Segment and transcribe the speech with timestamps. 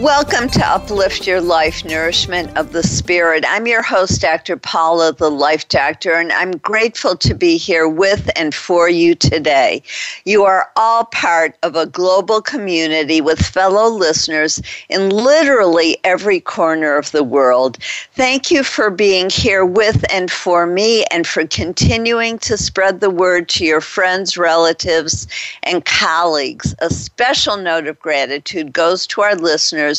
[0.00, 3.44] Welcome to Uplift Your Life Nourishment of the Spirit.
[3.46, 4.56] I'm your host, Dr.
[4.56, 9.82] Paula, the Life Doctor, and I'm grateful to be here with and for you today.
[10.24, 16.96] You are all part of a global community with fellow listeners in literally every corner
[16.96, 17.76] of the world.
[18.14, 23.10] Thank you for being here with and for me and for continuing to spread the
[23.10, 25.26] word to your friends, relatives,
[25.62, 26.74] and colleagues.
[26.78, 29.89] A special note of gratitude goes to our listeners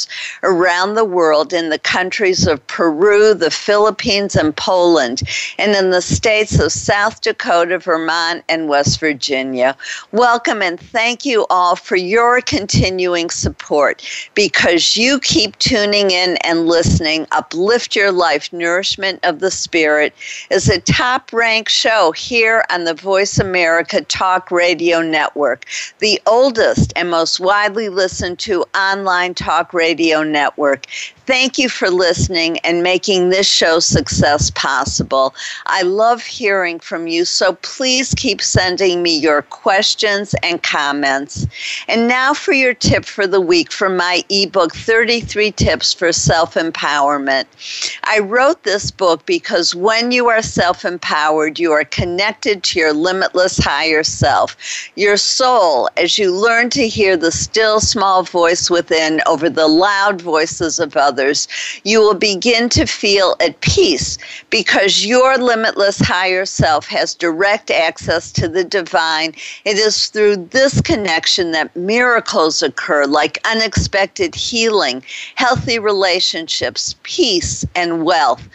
[0.44, 5.23] around the world in the countries of Peru, the Philippines, and Poland,
[5.58, 9.75] and in the states of South Dakota, Vermont, and West Virginia.
[10.12, 14.02] Welcome and thank you all for your continuing support
[14.34, 17.28] because you keep tuning in and listening.
[17.31, 20.14] Uplift Your Life Nourishment of the Spirit
[20.50, 25.66] is a top ranked show here on the Voice America Talk Radio Network,
[26.00, 30.86] the oldest and most widely listened to online talk radio Radio Network.
[31.28, 35.36] Thank you for listening and making this show success possible.
[35.68, 41.46] I love hearing from you, so please keep sending me your questions and comments.
[41.88, 46.56] And now for your tip for the week from my ebook 33 Tips for Self
[46.56, 47.46] Empowerment.
[48.06, 52.94] I wrote this book because when you are self empowered, you are connected to your
[52.94, 54.58] limitless higher self.
[54.96, 60.20] Your soul, as you learn to hear the still small voice within over the loud
[60.20, 61.45] voices of others others,
[61.83, 64.17] you will begin to feel at peace
[64.49, 69.33] because your limitless higher self has direct access to the divine.
[69.66, 75.03] It is through this connection that miracles occur, like unexpected healing,
[75.35, 78.47] healthy relationships, peace, and wealth.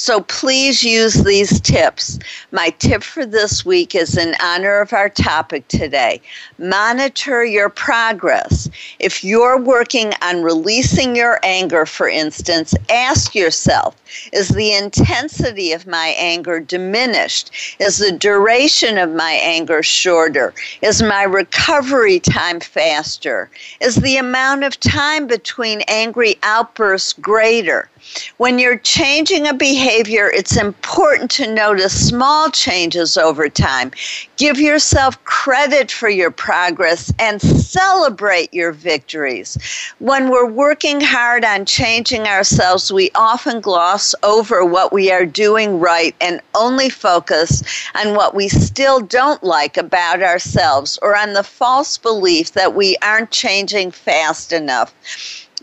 [0.00, 2.18] So please use these tips.
[2.52, 6.22] My tip for this week is in honor of our topic today.
[6.58, 8.70] Monitor your progress.
[8.98, 13.94] If you're working on releasing your anger, for instance, ask yourself
[14.32, 17.50] Is the intensity of my anger diminished?
[17.78, 20.54] Is the duration of my anger shorter?
[20.80, 23.50] Is my recovery time faster?
[23.82, 27.90] Is the amount of time between angry outbursts greater?
[28.38, 33.92] When you're changing a behavior, it's important to notice small changes over time.
[34.36, 39.58] Give yourself credit for your progress and celebrate your victories.
[39.98, 45.78] When we're working hard on changing ourselves, we often gloss over what we are doing
[45.78, 47.62] right and only focus
[47.94, 52.96] on what we still don't like about ourselves or on the false belief that we
[53.02, 54.94] aren't changing fast enough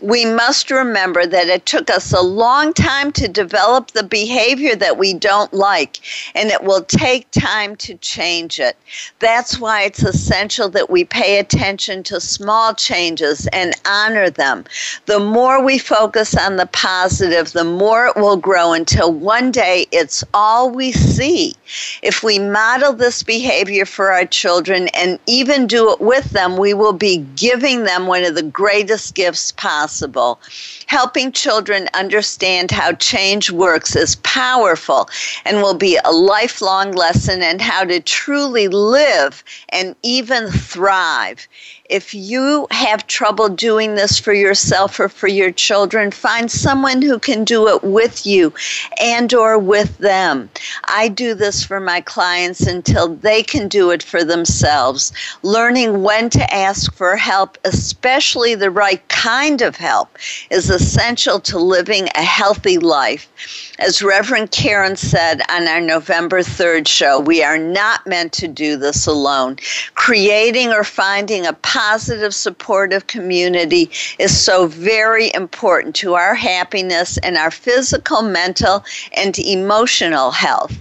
[0.00, 4.96] we must remember that it took us a long time to develop the behavior that
[4.96, 5.98] we don't like,
[6.34, 8.76] and it will take time to change it.
[9.18, 14.64] That's why it's essential that we pay attention to small changes and honor them.
[15.06, 19.86] The more we focus on the positive, the more it will grow until one day
[19.90, 21.56] it's all we see.
[22.02, 26.72] If we model this behavior for our children and even do it with them, we
[26.72, 30.38] will be giving them one of the greatest gifts possible possible.
[30.86, 35.08] Helping children understand how change works is powerful
[35.46, 41.48] and will be a lifelong lesson in how to truly live and even thrive.
[41.88, 47.18] If you have trouble doing this for yourself or for your children, find someone who
[47.18, 48.52] can do it with you
[49.00, 50.50] and or with them.
[50.84, 55.14] I do this for my clients until they can do it for themselves.
[55.42, 60.18] Learning when to ask for help, especially the right kind of help,
[60.50, 63.30] is essential to living a healthy life.
[63.78, 68.76] As Reverend Karen said on our November 3rd show, we are not meant to do
[68.76, 69.56] this alone.
[69.94, 73.88] Creating or finding a positive, supportive community
[74.18, 80.76] is so very important to our happiness and our physical, mental, and emotional health.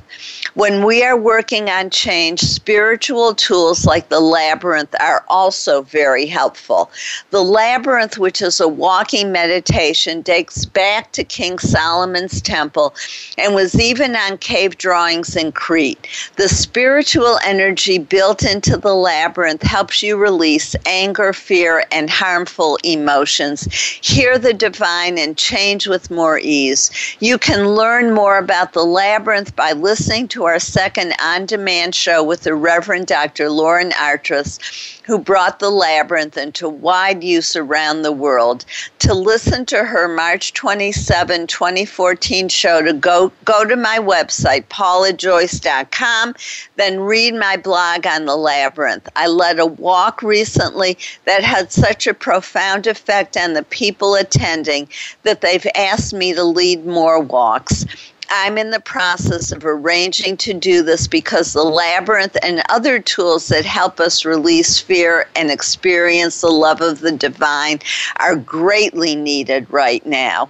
[0.57, 6.89] When we are working on change, spiritual tools like the labyrinth are also very helpful.
[7.29, 12.95] The labyrinth, which is a walking meditation, dates back to King Solomon's temple
[13.37, 16.07] and was even on cave drawings in Crete.
[16.37, 23.71] The spiritual energy built into the labyrinth helps you release anger, fear, and harmful emotions.
[24.01, 26.89] Hear the divine and change with more ease.
[27.19, 32.23] You can learn more about the labyrinth by listening to our second on demand show
[32.23, 33.49] with the Reverend Dr.
[33.49, 34.59] Lauren Artress,
[35.03, 38.65] who brought the labyrinth into wide use around the world.
[38.99, 46.35] To listen to her March 27, 2014 show, to go, go to my website, paulajoyce.com,
[46.77, 49.07] then read my blog on the labyrinth.
[49.15, 54.87] I led a walk recently that had such a profound effect on the people attending
[55.23, 57.85] that they've asked me to lead more walks.
[58.29, 63.47] I'm in the process of arranging to do this because the labyrinth and other tools
[63.49, 67.79] that help us release fear and experience the love of the divine
[68.17, 70.49] are greatly needed right now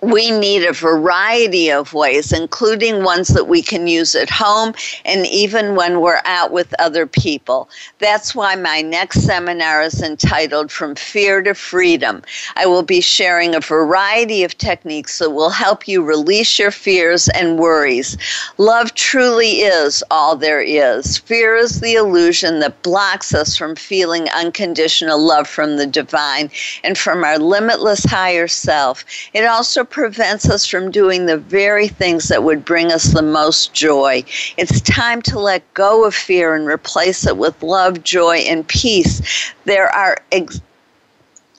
[0.00, 4.74] we need a variety of ways, including ones that we can use at home
[5.04, 7.68] and even when we're out with other people.
[7.98, 12.22] That's why my next seminar is entitled From Fear to Freedom.
[12.54, 17.28] I will be sharing a variety of techniques that will help you release your fears
[17.30, 18.16] and worries.
[18.56, 21.18] Love truly is all there is.
[21.18, 26.50] Fear is the illusion that blocks us from feeling unconditional love from the divine
[26.84, 29.04] and from our limitless higher self.
[29.34, 33.72] It also prevents us from doing the very things that would bring us the most
[33.72, 34.24] joy.
[34.56, 39.52] It's time to let go of fear and replace it with love, joy, and peace.
[39.64, 40.60] There are ex-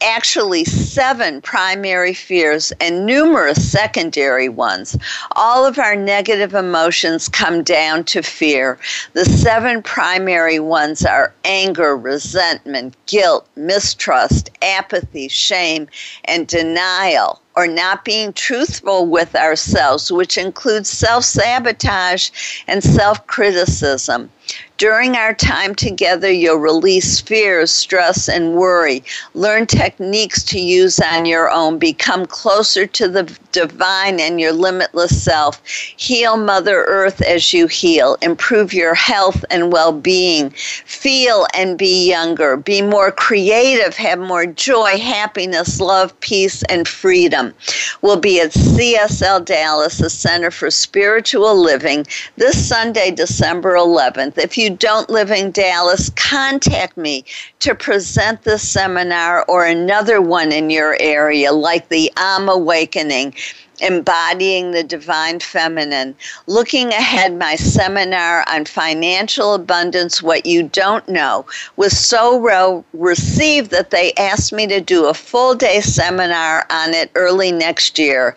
[0.01, 4.97] actually seven primary fears and numerous secondary ones.
[5.35, 8.77] All of our negative emotions come down to fear.
[9.13, 15.87] The seven primary ones are anger, resentment, guilt, mistrust, apathy, shame,
[16.25, 22.29] and denial or not being truthful with ourselves, which includes self sabotage
[22.67, 24.31] and self criticism.
[24.79, 29.03] During our time together, you'll release fears, stress, and worry.
[29.33, 31.79] Learn techniques to use on your own.
[31.79, 35.61] Become closer to the divine and your limitless self.
[35.65, 38.15] Heal Mother Earth as you heal.
[38.21, 40.51] Improve your health and well being.
[40.51, 42.55] Feel and be younger.
[42.55, 43.97] Be more creative.
[43.97, 47.53] Have more joy, happiness, love, peace, and freedom.
[48.01, 54.37] We'll be at CSL Dallas, the Center for Spiritual Living, this Sunday, December 11th.
[54.37, 57.25] If you don't live in Dallas, contact me
[57.59, 63.33] to present this seminar or another one in your area, like the I'm Awakening
[63.81, 66.15] embodying the divine feminine.
[66.47, 71.45] Looking ahead, my seminar on financial abundance, what you don't know,
[71.75, 76.93] was so well received that they asked me to do a full day seminar on
[76.93, 78.35] it early next year.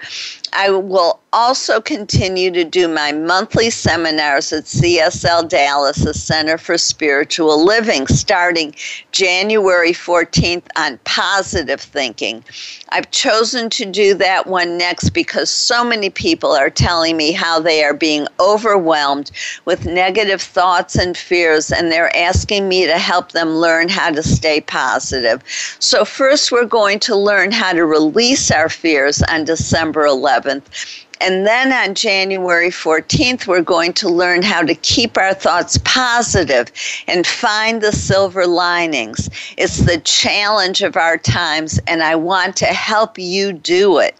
[0.54, 6.76] I will also continue to do my monthly seminars at CSL Dallas, the Center for
[6.76, 8.74] Spiritual Living, starting
[9.12, 12.44] January 14th on positive thinking.
[12.90, 17.58] I've chosen to do that one next because so many people are telling me how
[17.58, 19.30] they are being overwhelmed
[19.64, 24.22] with negative thoughts and fears, and they're asking me to help them learn how to
[24.22, 25.42] stay positive.
[25.78, 30.41] So, first, we're going to learn how to release our fears on December 11th.
[30.44, 36.72] And then on January 14th, we're going to learn how to keep our thoughts positive
[37.06, 39.30] and find the silver linings.
[39.56, 44.16] It's the challenge of our times, and I want to help you do it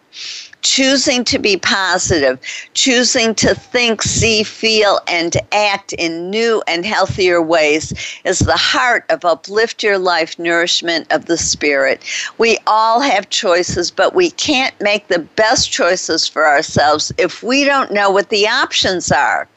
[0.63, 2.39] choosing to be positive,
[2.75, 7.93] choosing to think, see, feel, and act in new and healthier ways
[8.25, 12.03] is the heart of Uplift Your Life Nourishment of the Spirit.
[12.39, 17.65] We all have choices, but we can't make the best choices for ourselves if we
[17.65, 19.49] don't know what the options are.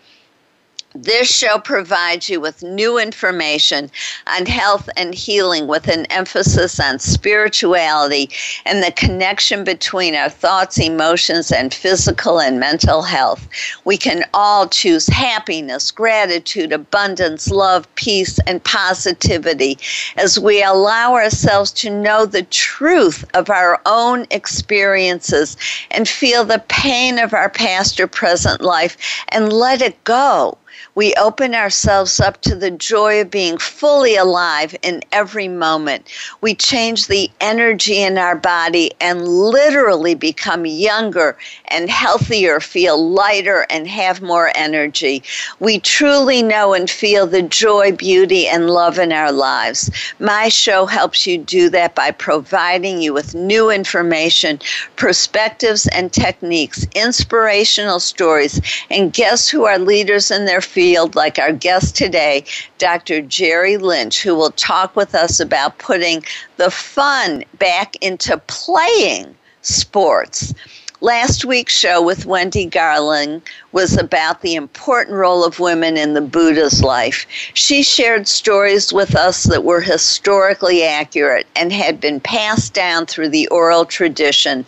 [0.98, 3.92] This show provides you with new information
[4.28, 8.30] on health and healing with an emphasis on spirituality
[8.66, 13.46] and the connection between our thoughts, emotions, and physical and mental health.
[13.84, 19.78] We can all choose happiness, gratitude, abundance, love, peace, and positivity
[20.16, 25.58] as we allow ourselves to know the truth of our own experiences
[25.92, 28.96] and feel the pain of our past or present life
[29.28, 30.58] and let it go
[30.96, 36.08] we open ourselves up to the joy of being fully alive in every moment.
[36.40, 41.38] We change the energy in our body and literally become younger
[41.68, 45.22] and healthier, feel lighter, and have more energy.
[45.60, 49.92] We truly know and feel the joy, beauty, and love in our lives.
[50.20, 54.60] My show helps you do that by providing you with new information,
[54.96, 61.40] perspectives, and techniques, inspirational stories, and guests who are leaders in their field field, like
[61.40, 62.46] our guest today,
[62.78, 63.20] Dr.
[63.20, 66.24] Jerry Lynch, who will talk with us about putting
[66.58, 70.54] the fun back into playing sports.
[71.02, 76.22] Last week's show with Wendy Garling was about the important role of women in the
[76.22, 77.26] Buddha's life.
[77.56, 83.30] She shared stories with us that were historically accurate and had been passed down through
[83.30, 84.66] the oral tradition.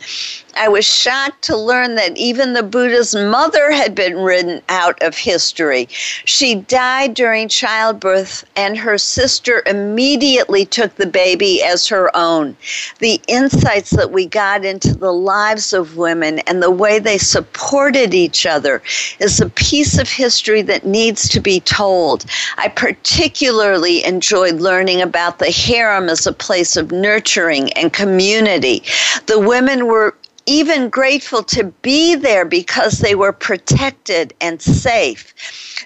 [0.60, 5.16] I was shocked to learn that even the Buddha's mother had been written out of
[5.16, 5.88] history.
[5.92, 12.58] She died during childbirth, and her sister immediately took the baby as her own.
[13.00, 18.16] The insights that we got into the lives of women and the way they supported
[18.16, 18.82] each other
[19.20, 22.26] is a piece of history that needs to be told.
[22.58, 28.84] I particularly enjoyed learning about the harem as a place of nurturing and community.
[29.28, 30.16] The women were
[30.48, 35.34] even grateful to be there because they were protected and safe.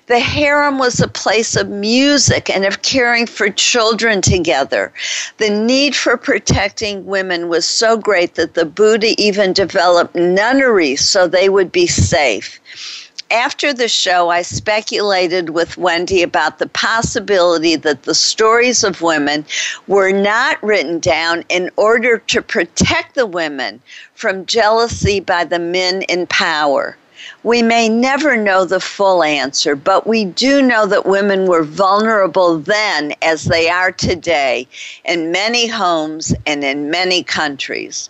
[0.07, 4.93] The harem was a place of music and of caring for children together.
[5.37, 11.27] The need for protecting women was so great that the Buddha even developed nunneries so
[11.27, 12.59] they would be safe
[13.31, 19.45] after the show, I speculated with Wendy about the possibility that the stories of women
[19.87, 23.81] were not written down in order to protect the women
[24.13, 26.97] from jealousy by the men in power.
[27.43, 32.57] We may never know the full answer, but we do know that women were vulnerable
[32.59, 34.67] then as they are today
[35.05, 38.09] in many homes and in many countries.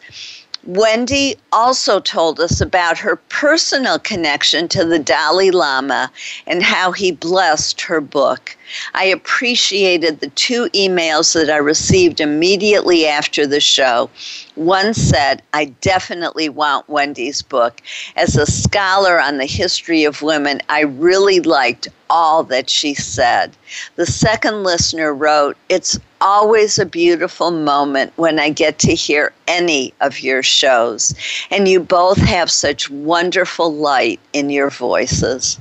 [0.65, 6.11] Wendy also told us about her personal connection to the Dalai Lama
[6.45, 8.55] and how he blessed her book.
[8.93, 14.11] I appreciated the two emails that I received immediately after the show.
[14.53, 17.81] One said, I definitely want Wendy's book.
[18.15, 23.51] As a scholar on the history of women, I really liked all that she said.
[23.95, 29.93] The second listener wrote, It's always a beautiful moment when I get to hear any
[30.01, 31.13] of your shows,
[31.49, 35.59] and you both have such wonderful light in your voices.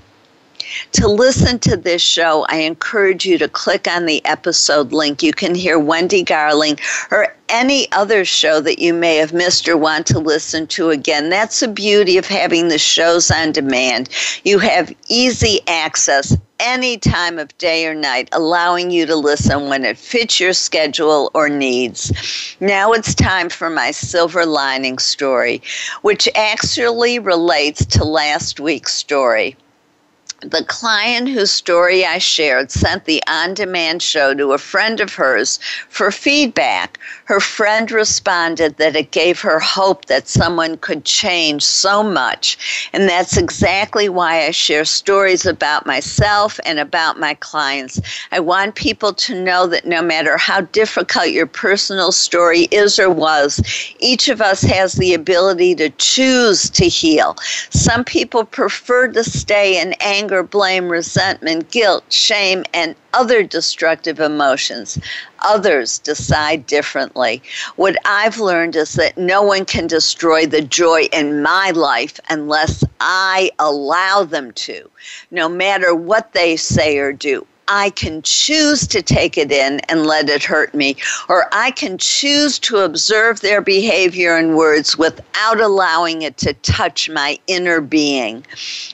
[0.92, 5.22] To listen to this show, I encourage you to click on the episode link.
[5.22, 6.78] You can hear Wendy Garling
[7.10, 11.28] or any other show that you may have missed or want to listen to again.
[11.28, 14.10] That's the beauty of having the shows on demand.
[14.44, 19.84] You have easy access any time of day or night, allowing you to listen when
[19.84, 22.12] it fits your schedule or needs.
[22.60, 25.62] Now it's time for my silver lining story,
[26.02, 29.56] which actually relates to last week's story
[30.42, 35.12] the client whose story I shared sent the on demand show to a friend of
[35.12, 36.98] hers for feedback.
[37.26, 42.88] Her friend responded that it gave her hope that someone could change so much.
[42.92, 48.00] And that's exactly why I share stories about myself and about my clients.
[48.32, 53.10] I want people to know that no matter how difficult your personal story is or
[53.10, 53.60] was,
[53.98, 57.36] each of us has the ability to choose to heal.
[57.70, 64.20] Some people prefer to stay in anger anger, blame, resentment, guilt, shame, and other destructive
[64.20, 64.96] emotions.
[65.40, 67.42] Others decide differently.
[67.74, 72.84] What I've learned is that no one can destroy the joy in my life unless
[73.00, 74.88] I allow them to,
[75.32, 77.44] no matter what they say or do.
[77.72, 80.96] I can choose to take it in and let it hurt me,
[81.28, 87.08] or I can choose to observe their behavior and words without allowing it to touch
[87.08, 88.44] my inner being.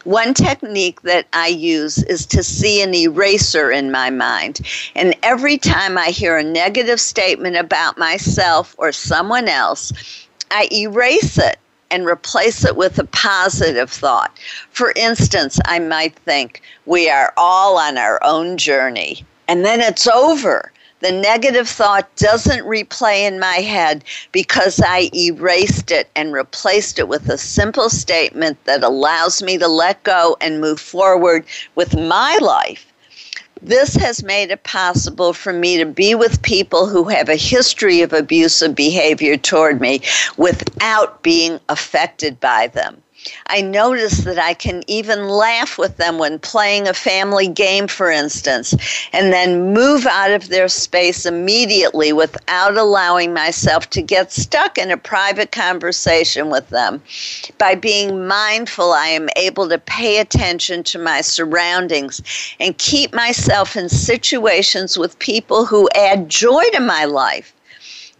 [0.04, 4.60] One technique that I use is to see an eraser in my mind.
[4.94, 9.90] And every time I hear a negative statement about myself or someone else,
[10.50, 11.56] I erase it
[11.90, 14.36] and replace it with a positive thought.
[14.70, 19.24] For instance, I might think, we are all on our own journey.
[19.48, 20.72] And then it's over.
[21.00, 24.02] The negative thought doesn't replay in my head
[24.32, 29.68] because I erased it and replaced it with a simple statement that allows me to
[29.68, 32.92] let go and move forward with my life
[33.62, 38.02] this has made it possible for me to be with people who have a history
[38.02, 40.02] of abusive behavior toward me
[40.36, 43.02] without being affected by them.
[43.46, 48.10] I notice that I can even laugh with them when playing a family game, for
[48.10, 48.74] instance,
[49.12, 54.90] and then move out of their space immediately without allowing myself to get stuck in
[54.90, 57.02] a private conversation with them.
[57.58, 62.20] By being mindful, I am able to pay attention to my surroundings
[62.60, 67.55] and keep myself in situations with people who add joy to my life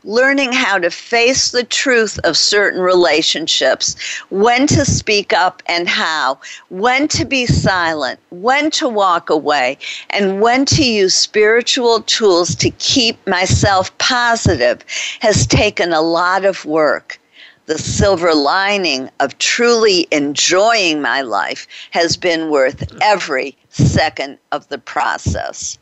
[0.07, 3.97] learning how to face the truth of certain relationships,
[4.31, 9.77] when to speak up and how, when to be silent, when to walk away,
[10.11, 14.85] and when to use spiritual tools to keep myself positive
[15.21, 17.19] has taken a lot of work
[17.67, 24.79] the silver lining of truly enjoying my life has been worth every second of the
[24.79, 25.77] process.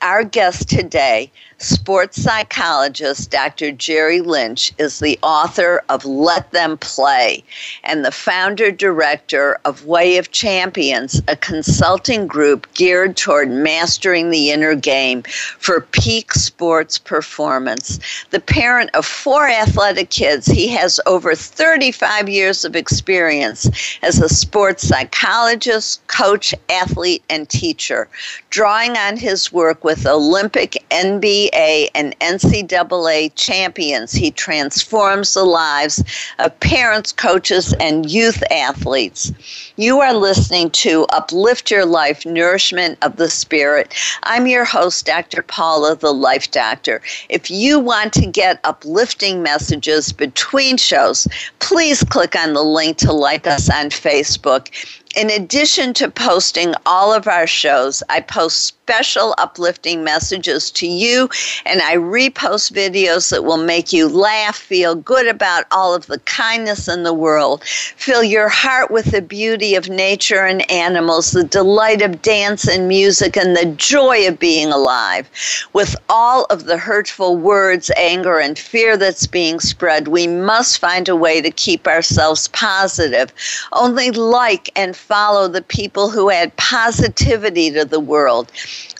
[0.00, 1.30] Our guest today
[1.62, 3.70] sports psychologist Dr.
[3.70, 7.44] Jerry Lynch is the author of Let Them Play
[7.84, 14.50] and the founder director of Way of Champions, a consulting group geared toward mastering the
[14.50, 15.22] inner game
[15.58, 18.00] for peak sports performance.
[18.30, 23.70] The parent of four athletic kids, he has over 35 years of experience
[24.02, 28.08] as a sports psychologist, coach, athlete, and teacher,
[28.50, 34.12] drawing on his work with Olympic, NBA, And NCAA champions.
[34.12, 36.02] He transforms the lives
[36.38, 39.32] of parents, coaches, and youth athletes.
[39.76, 43.94] You are listening to Uplift Your Life Nourishment of the Spirit.
[44.22, 45.42] I'm your host, Dr.
[45.42, 47.00] Paula, the Life Doctor.
[47.28, 51.28] If you want to get uplifting messages between shows,
[51.58, 54.68] please click on the link to like us on Facebook
[55.14, 61.28] in addition to posting all of our shows, I post special uplifting messages to you
[61.64, 66.18] and I repost videos that will make you laugh, feel good about all of the
[66.20, 71.44] kindness in the world, fill your heart with the beauty of nature and animals, the
[71.44, 75.30] delight of dance and music, and the joy of being alive.
[75.72, 81.08] With all of the hurtful words, anger, and fear that's being spread, we must find
[81.08, 83.32] a way to keep ourselves positive.
[83.72, 88.50] Only like and follow the people who add positivity to the world.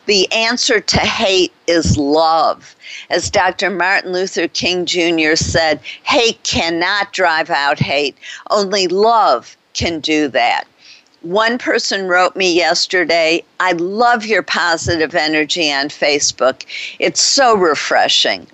[0.07, 2.75] The answer to hate is love.
[3.09, 3.71] As Dr.
[3.71, 5.37] Martin Luther King Jr.
[5.37, 8.17] said, hate cannot drive out hate,
[8.51, 10.65] only love can do that.
[11.21, 16.65] One person wrote me yesterday, I love your positive energy on Facebook.
[16.99, 18.49] It's so refreshing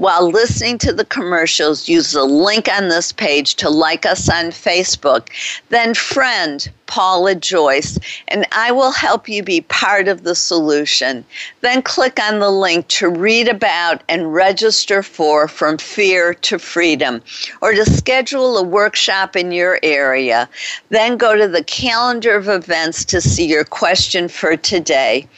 [0.00, 4.46] while listening to the commercials, use the link on this page to like us on
[4.46, 5.28] Facebook.
[5.68, 11.22] Then friend Paula Joyce, and I will help you be part of the solution.
[11.60, 17.22] Then click on the link to read about and register for From Fear to Freedom,
[17.60, 20.48] or to schedule a workshop in your area.
[20.88, 25.28] Then go to the calendar of events to see your question for today.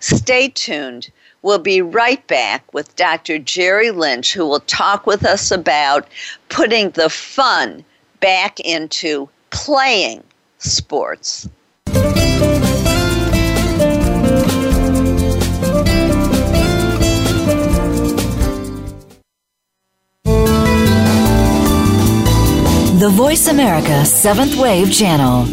[0.00, 1.10] Stay tuned.
[1.42, 3.38] We'll be right back with Dr.
[3.38, 6.06] Jerry Lynch, who will talk with us about
[6.50, 7.84] putting the fun
[8.20, 10.22] back into playing
[10.58, 11.48] sports.
[23.00, 25.46] The Voice America Seventh Wave Channel.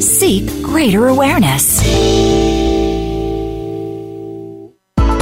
[0.00, 2.21] Seek greater awareness.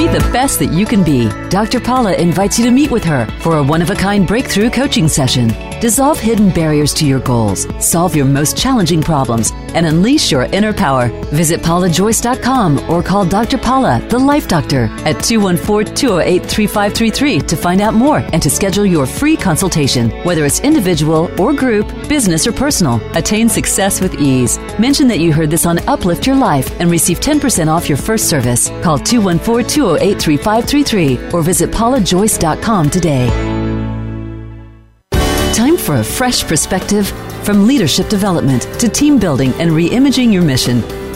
[0.07, 1.29] The best that you can be.
[1.49, 1.81] Dr.
[1.81, 5.09] Paula invites you to meet with her for a one of a kind breakthrough coaching
[5.09, 5.49] session.
[5.81, 10.73] Dissolve hidden barriers to your goals, solve your most challenging problems, and unleash your inner
[10.73, 11.09] power.
[11.33, 13.57] Visit paulajoyce.com or call Dr.
[13.59, 18.85] Paula, the Life Doctor, at 214 208 3533 to find out more and to schedule
[18.85, 23.01] your free consultation, whether it's individual or group, business or personal.
[23.17, 24.59] Attain success with ease.
[24.79, 28.29] Mention that you heard this on Uplift Your Life and receive 10% off your first
[28.29, 28.69] service.
[28.83, 33.29] Call 214 208 3533 or visit paulajoyce.com today.
[35.55, 37.09] Time for a fresh perspective
[37.45, 40.81] from leadership development to team building and reimagining your mission.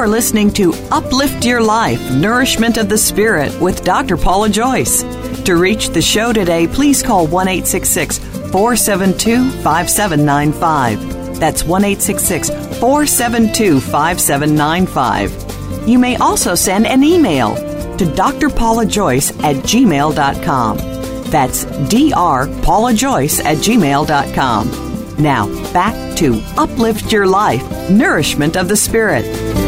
[0.00, 4.16] are listening to Uplift Your Life Nourishment of the Spirit with Dr.
[4.16, 5.02] Paula Joyce.
[5.44, 11.38] To reach the show today, please call 1 472 5795.
[11.38, 15.86] That's 1 472 5795.
[15.86, 17.54] You may also send an email
[17.98, 20.78] to drpaulajoyce at gmail.com.
[21.30, 25.22] That's drpaulajoyce at gmail.com.
[25.22, 29.59] Now, back to Uplift Your Life Nourishment of the Spirit.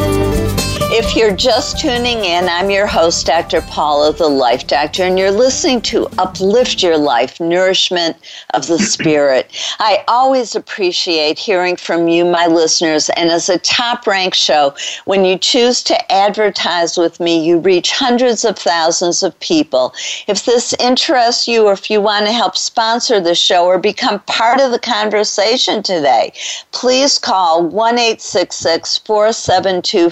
[0.95, 3.63] If you're just tuning in, I'm your host, Dr.
[3.63, 8.19] Paula, the Life Doctor, and you're listening to Uplift Your Life Nourishment
[8.53, 9.51] of the Spirit.
[9.79, 14.75] I always appreciate hearing from you, my listeners, and as a top ranked show,
[15.07, 19.95] when you choose to advertise with me, you reach hundreds of thousands of people.
[20.29, 24.21] If this interests you, or if you want to help sponsor the show or become
[24.27, 26.35] part of the conversation today,
[26.71, 30.11] please call 1 472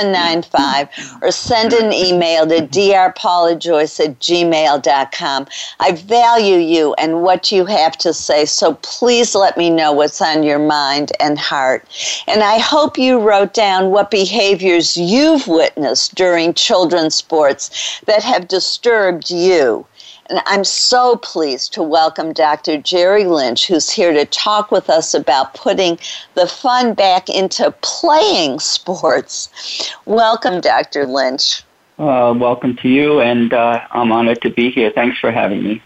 [0.00, 5.46] 795 or send an email to drpaulajoyce at gmail.com.
[5.78, 10.20] I value you and what you have to say, so please let me know what's
[10.20, 11.84] on your mind and heart.
[12.26, 18.48] And I hope you wrote down what behaviors you've witnessed during children's sports that have
[18.48, 19.86] disturbed you.
[20.30, 22.78] And I'm so pleased to welcome Dr.
[22.78, 25.98] Jerry Lynch, who's here to talk with us about putting
[26.34, 29.90] the fun back into playing sports.
[30.06, 31.04] Welcome, Dr.
[31.04, 31.64] Lynch.
[31.98, 34.92] Uh, welcome to you, and uh, I'm honored to be here.
[34.94, 35.82] Thanks for having me.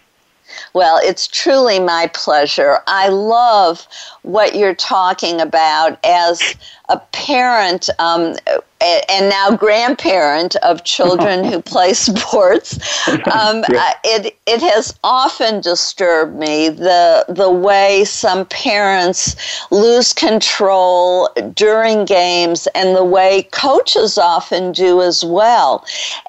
[0.74, 2.80] Well, it's truly my pleasure.
[2.88, 3.86] I love
[4.22, 6.42] what you're talking about as
[6.88, 8.34] a parent um,
[8.80, 12.78] and now grandparent of children who play sports.
[13.08, 13.64] Um,
[14.02, 19.36] it it has often disturbed me the the way some parents
[19.70, 25.84] lose control during games and the way coaches often do as well.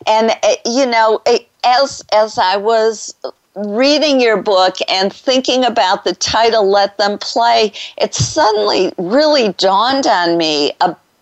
[0.05, 3.15] And eh, you know, eh, as as I was
[3.55, 10.05] reading your book and thinking about the title let them play it suddenly really dawned
[10.07, 10.71] on me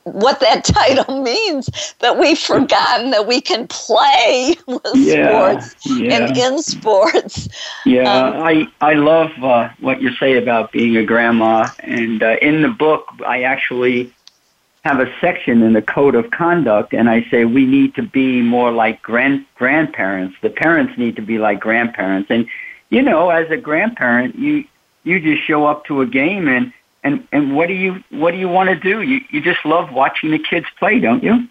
[0.03, 6.13] what that title means that we've forgotten that we can play with yeah, sports yeah.
[6.15, 7.47] and in sports
[7.85, 12.35] yeah um, i i love uh, what you say about being a grandma and uh,
[12.41, 14.11] in the book i actually
[14.83, 18.41] have a section in the code of conduct and I say we need to be
[18.41, 20.35] more like grand grandparents.
[20.41, 22.29] The parents need to be like grandparents.
[22.29, 22.47] And
[22.89, 24.65] you know, as a grandparent, you
[25.03, 28.37] you just show up to a game and and and what do you what do
[28.37, 29.01] you want to do?
[29.01, 31.47] You you just love watching the kids play, don't you?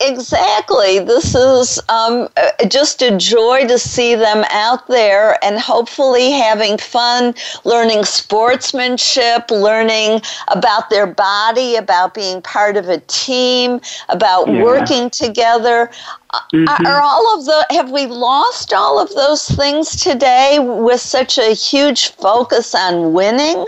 [0.00, 0.98] Exactly.
[0.98, 6.78] This is um, uh, just a joy to see them out there and hopefully having
[6.78, 14.62] fun, learning sportsmanship, learning about their body, about being part of a team, about yeah.
[14.62, 15.90] working together.
[16.30, 16.86] Uh, mm-hmm.
[16.86, 21.52] Are all of the have we lost all of those things today with such a
[21.52, 23.66] huge focus on winning?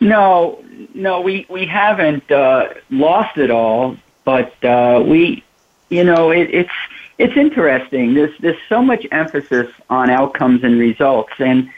[0.00, 5.44] No, no, we we haven't uh, lost it all but uh, we,
[5.90, 6.72] you know, it, it's
[7.18, 8.14] it's interesting.
[8.14, 11.70] There's there's so much emphasis on outcomes and results, and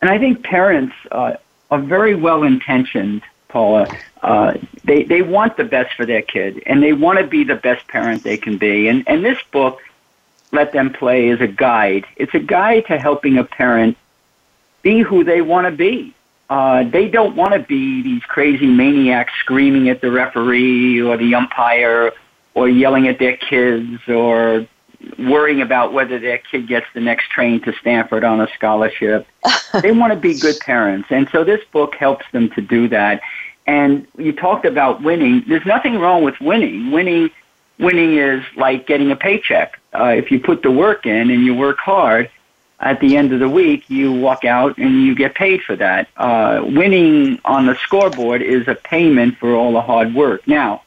[0.00, 1.34] and I think parents uh,
[1.70, 3.22] are very well intentioned.
[3.48, 3.86] Paula,
[4.22, 4.54] uh,
[4.84, 7.86] they they want the best for their kid, and they want to be the best
[7.88, 8.88] parent they can be.
[8.88, 9.80] And and this book,
[10.52, 12.06] Let Them Play, is a guide.
[12.16, 13.96] It's a guide to helping a parent
[14.82, 16.14] be who they want to be
[16.48, 21.34] uh, they don't want to be these crazy maniacs screaming at the referee or the
[21.34, 22.12] umpire
[22.54, 24.66] or yelling at their kids or
[25.18, 29.26] worrying about whether their kid gets the next train to Stanford on a scholarship.
[29.82, 31.08] they want to be good parents.
[31.10, 33.20] And so this book helps them to do that.
[33.66, 35.44] And you talked about winning.
[35.48, 36.92] There's nothing wrong with winning.
[36.92, 37.30] Winning
[37.78, 39.78] winning is like getting a paycheck.
[39.94, 42.30] Uh, if you put the work in and you work hard,
[42.78, 46.08] at the end of the week, you walk out and you get paid for that.
[46.16, 50.46] Uh, winning on the scoreboard is a payment for all the hard work.
[50.46, 50.82] Now,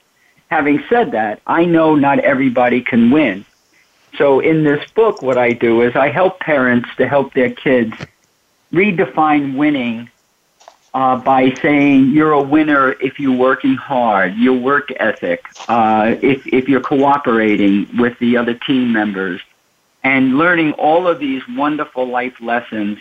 [0.50, 3.46] having said that, I know not everybody can win.
[4.18, 7.94] So in this book, what I do is I help parents to help their kids
[8.72, 10.10] redefine winning
[10.94, 16.46] uh, by saying you're a winner if you're working hard, your work ethic, uh, if,
[16.48, 19.42] if you're cooperating with the other team members,
[20.04, 23.00] and learning all of these wonderful life lessons.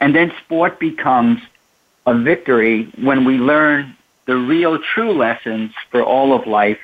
[0.00, 1.40] And then sport becomes
[2.06, 6.78] a victory when we learn the real true lessons for all of life.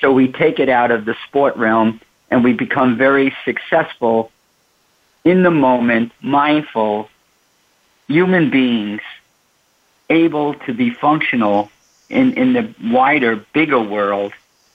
[0.00, 4.30] So we take it out of the sport realm and we become very successful
[5.24, 7.10] in the moment, mindful
[8.06, 9.02] human beings
[10.08, 11.70] able to be functional
[12.08, 14.32] in, in the wider, bigger world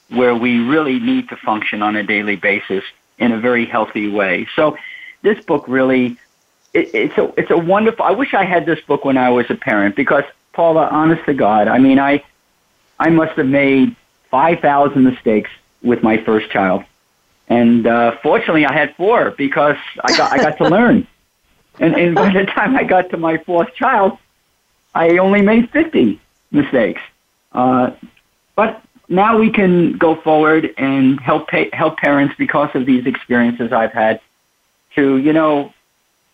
[0.10, 2.84] where we really need to function on a daily basis
[3.18, 4.48] in a very healthy way.
[4.56, 4.78] So
[5.22, 6.18] this book really,
[6.74, 9.46] it, it's a, it's a wonderful, I wish I had this book when I was
[9.50, 10.24] a parent because
[10.54, 12.24] Paula, honest to God, I mean, I,
[13.00, 13.96] I must have made
[14.32, 15.50] 5,000 mistakes
[15.82, 16.84] with my first child.
[17.48, 21.08] And uh, fortunately, I had four because I got I got to learn.
[21.78, 24.18] And, and by the time I got to my fourth child,
[24.94, 27.02] I only made 50 mistakes.
[27.52, 27.92] Uh,
[28.56, 33.72] but now we can go forward and help pay, help parents because of these experiences
[33.72, 34.20] I've had
[34.96, 35.74] to, you know,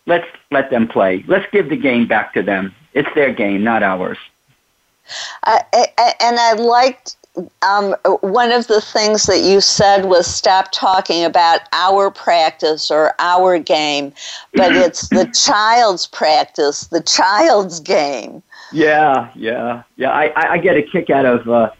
[0.06, 1.24] let's let them play.
[1.26, 2.74] Let's give the game back to them.
[2.94, 4.18] It's their game, not ours.
[5.42, 5.58] Uh,
[6.20, 7.16] and I liked
[7.62, 13.14] um, one of the things that you said was stop talking about our practice or
[13.18, 14.12] our game,
[14.54, 18.42] but it's the child's practice, the child's game.
[18.70, 20.10] Yeah, yeah, yeah.
[20.10, 21.70] I, I get a kick out of, uh,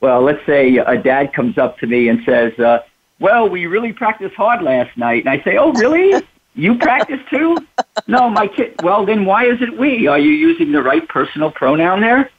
[0.00, 2.80] well, let's say a dad comes up to me and says, uh,
[3.18, 5.24] well, we really practiced hard last night.
[5.24, 6.22] And I say, oh, really?
[6.54, 7.56] You practice too?
[8.06, 8.74] no, my kid.
[8.82, 10.06] Well, then why is it we?
[10.06, 12.30] Are you using the right personal pronoun there?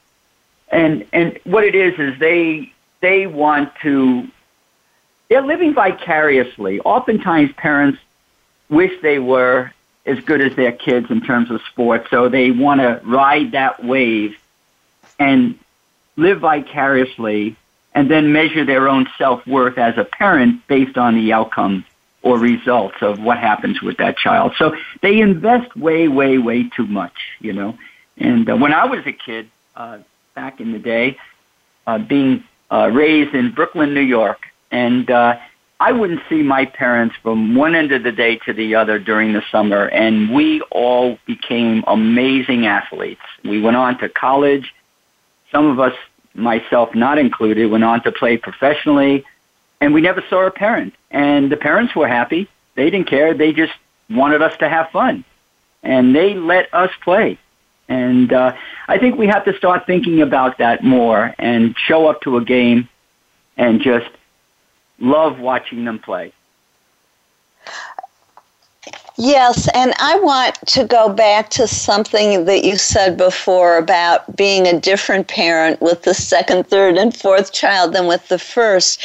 [0.70, 4.28] And and what it is is they they want to.
[5.28, 6.80] They're living vicariously.
[6.80, 7.98] Oftentimes, parents
[8.68, 9.72] wish they were
[10.04, 12.08] as good as their kids in terms of sports.
[12.10, 14.36] So they want to ride that wave
[15.18, 15.58] and
[16.18, 17.56] live vicariously
[17.94, 21.84] and then measure their own self-worth as a parent based on the outcomes
[22.22, 24.52] or results of what happens with that child.
[24.58, 27.78] So they invest way, way, way too much, you know.
[28.18, 29.98] And uh, when I was a kid, uh,
[30.34, 31.16] back in the day,
[31.86, 34.38] uh, being uh, raised in Brooklyn, New York,
[34.70, 35.36] and uh,
[35.80, 39.32] I wouldn't see my parents from one end of the day to the other during
[39.32, 43.20] the summer, and we all became amazing athletes.
[43.44, 44.74] We went on to college.
[45.52, 45.94] Some of us,
[46.38, 49.24] myself not included, went on to play professionally,
[49.80, 50.94] and we never saw a parent.
[51.10, 52.48] And the parents were happy.
[52.74, 53.34] They didn't care.
[53.34, 53.72] They just
[54.08, 55.24] wanted us to have fun,
[55.82, 57.38] and they let us play.
[57.88, 58.54] And uh,
[58.86, 62.44] I think we have to start thinking about that more and show up to a
[62.44, 62.88] game
[63.56, 64.10] and just
[64.98, 66.32] love watching them play.
[69.20, 74.64] Yes, and I want to go back to something that you said before about being
[74.68, 79.02] a different parent with the second, third, and fourth child than with the first.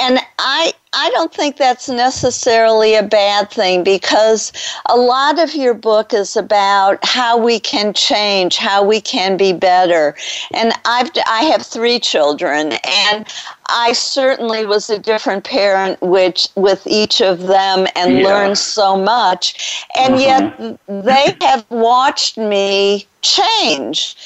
[0.00, 4.52] And I I don't think that's necessarily a bad thing because
[4.86, 9.52] a lot of your book is about how we can change, how we can be
[9.52, 10.16] better.
[10.52, 13.26] And I've I have three children, and
[13.68, 18.24] I certainly was a different parent which with each of them and yeah.
[18.24, 19.86] learned so much.
[19.96, 20.62] And mm-hmm.
[20.90, 24.16] yet they have watched me change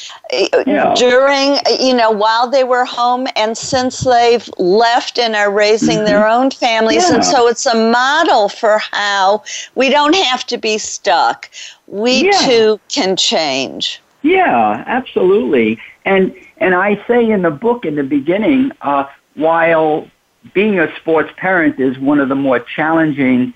[0.66, 0.94] yeah.
[0.96, 6.06] during you know while they were home and since they've left and are raising mm-hmm.
[6.06, 7.16] their own families yeah.
[7.16, 9.42] and so it's a model for how
[9.74, 11.50] we don't have to be stuck
[11.86, 12.38] we yeah.
[12.46, 18.70] too can change yeah absolutely and and i say in the book in the beginning
[18.82, 19.04] uh,
[19.34, 20.08] while
[20.52, 23.52] being a sports parent is one of the more challenging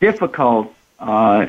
[0.00, 1.46] difficult uh,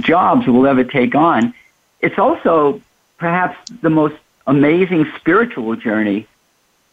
[0.00, 1.54] jobs we'll ever take on
[2.00, 2.80] it's also
[3.18, 6.26] perhaps the most amazing spiritual journey,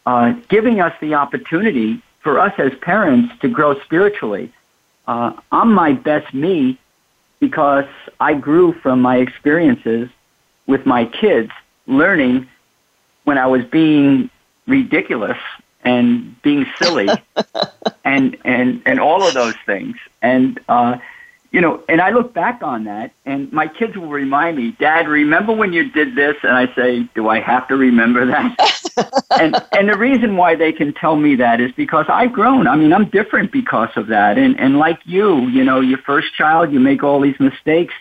[0.06, 4.52] uh, giving us the opportunity for us as parents to grow spiritually.
[5.06, 6.78] Uh, I'm my best me
[7.40, 7.86] because
[8.20, 10.08] I grew from my experiences
[10.66, 11.50] with my kids,
[11.86, 12.46] learning
[13.24, 14.30] when I was being
[14.66, 15.38] ridiculous
[15.84, 17.08] and being silly
[18.04, 20.98] and and and all of those things and uh
[21.50, 25.08] you know, and I look back on that, and my kids will remind me, Dad,
[25.08, 26.36] remember when you did this?
[26.42, 29.22] And I say, Do I have to remember that?
[29.30, 32.66] and and the reason why they can tell me that is because I've grown.
[32.66, 34.36] I mean, I'm different because of that.
[34.36, 37.94] And and like you, you know, your first child, you make all these mistakes.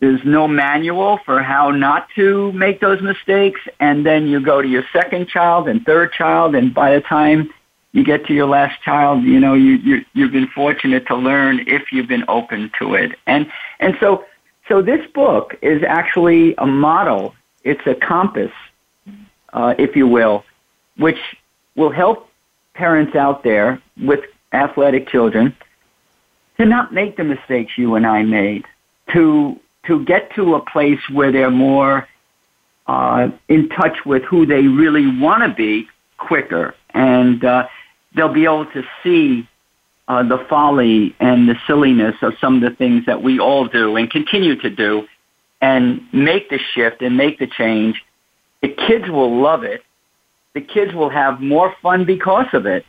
[0.00, 4.68] There's no manual for how not to make those mistakes, and then you go to
[4.68, 7.50] your second child and third child, and by the time
[7.92, 11.60] you get to your last child, you know, you, you you've been fortunate to learn
[11.66, 13.12] if you've been open to it.
[13.26, 13.46] And
[13.80, 14.24] and so
[14.68, 18.50] so this book is actually a model it's a compass,
[19.52, 20.44] uh, if you will,
[20.96, 21.18] which
[21.76, 22.28] will help
[22.74, 24.20] parents out there with
[24.52, 25.54] athletic children
[26.58, 28.64] to not make the mistakes you and I made,
[29.12, 32.06] to to get to a place where they're more
[32.86, 37.66] uh, in touch with who they really want to be quicker, and uh,
[38.14, 39.48] they'll be able to see
[40.08, 43.96] uh, the folly and the silliness of some of the things that we all do
[43.96, 45.06] and continue to do,
[45.60, 48.02] and make the shift and make the change.
[48.62, 49.82] The kids will love it.
[50.54, 52.84] The kids will have more fun because of it.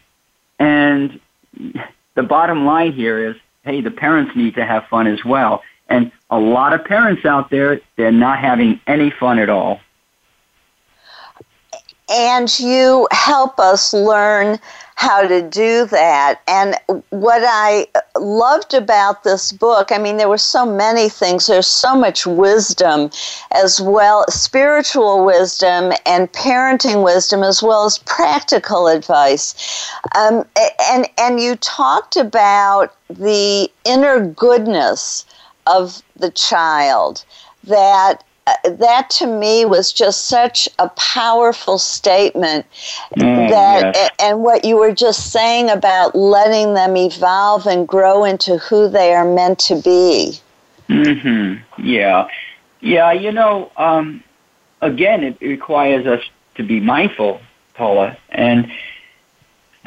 [0.59, 1.19] And
[2.15, 5.61] the bottom line here is, hey, the parents need to have fun as well.
[5.87, 9.79] And a lot of parents out there, they're not having any fun at all.
[12.09, 14.59] And you help us learn
[14.95, 16.41] how to do that.
[16.47, 16.75] And
[17.09, 17.87] what I
[18.17, 21.47] loved about this book, I mean, there were so many things.
[21.47, 23.09] There's so much wisdom
[23.51, 29.89] as well, spiritual wisdom and parenting wisdom, as well as practical advice.
[30.15, 30.45] Um,
[30.89, 35.25] and, and you talked about the inner goodness
[35.65, 37.25] of the child
[37.63, 42.65] that that to me was just such a powerful statement
[43.15, 44.09] mm, that yes.
[44.19, 49.13] and what you were just saying about letting them evolve and grow into who they
[49.13, 50.37] are meant to be.
[50.89, 52.27] Mhm yeah.
[52.81, 54.23] Yeah you know um
[54.81, 56.21] again it requires us
[56.55, 57.39] to be mindful
[57.75, 58.69] paula and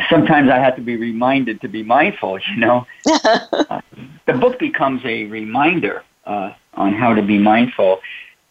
[0.08, 2.86] sometimes i have to be reminded to be mindful you know?
[3.68, 3.80] Uh,
[4.26, 8.00] the book becomes a reminder uh, on how to be mindful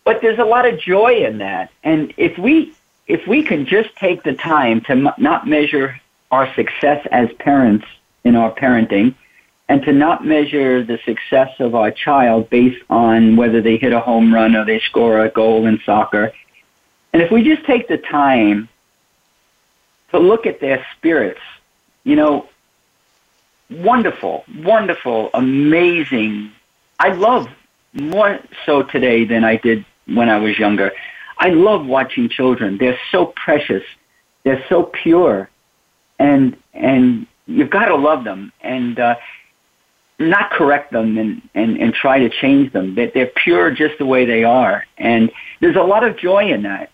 [0.05, 1.71] but there's a lot of joy in that.
[1.83, 2.73] And if we
[3.07, 5.99] if we can just take the time to m- not measure
[6.31, 7.85] our success as parents
[8.23, 9.13] in our parenting
[9.67, 13.99] and to not measure the success of our child based on whether they hit a
[13.99, 16.31] home run or they score a goal in soccer.
[17.13, 18.69] And if we just take the time
[20.11, 21.41] to look at their spirits,
[22.03, 22.47] you know,
[23.69, 26.51] wonderful, wonderful, amazing.
[26.99, 27.49] I love
[27.93, 30.91] more so today than I did when I was younger.
[31.37, 32.77] I love watching children.
[32.77, 33.83] They're so precious.
[34.43, 35.49] They're so pure,
[36.19, 39.15] and and you've got to love them and uh,
[40.19, 42.95] not correct them and, and and try to change them.
[42.95, 46.63] That they're pure just the way they are, and there's a lot of joy in
[46.63, 46.91] that.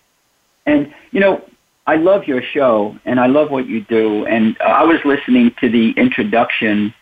[0.66, 1.44] And you know,
[1.86, 4.24] I love your show, and I love what you do.
[4.26, 6.94] And uh, I was listening to the introduction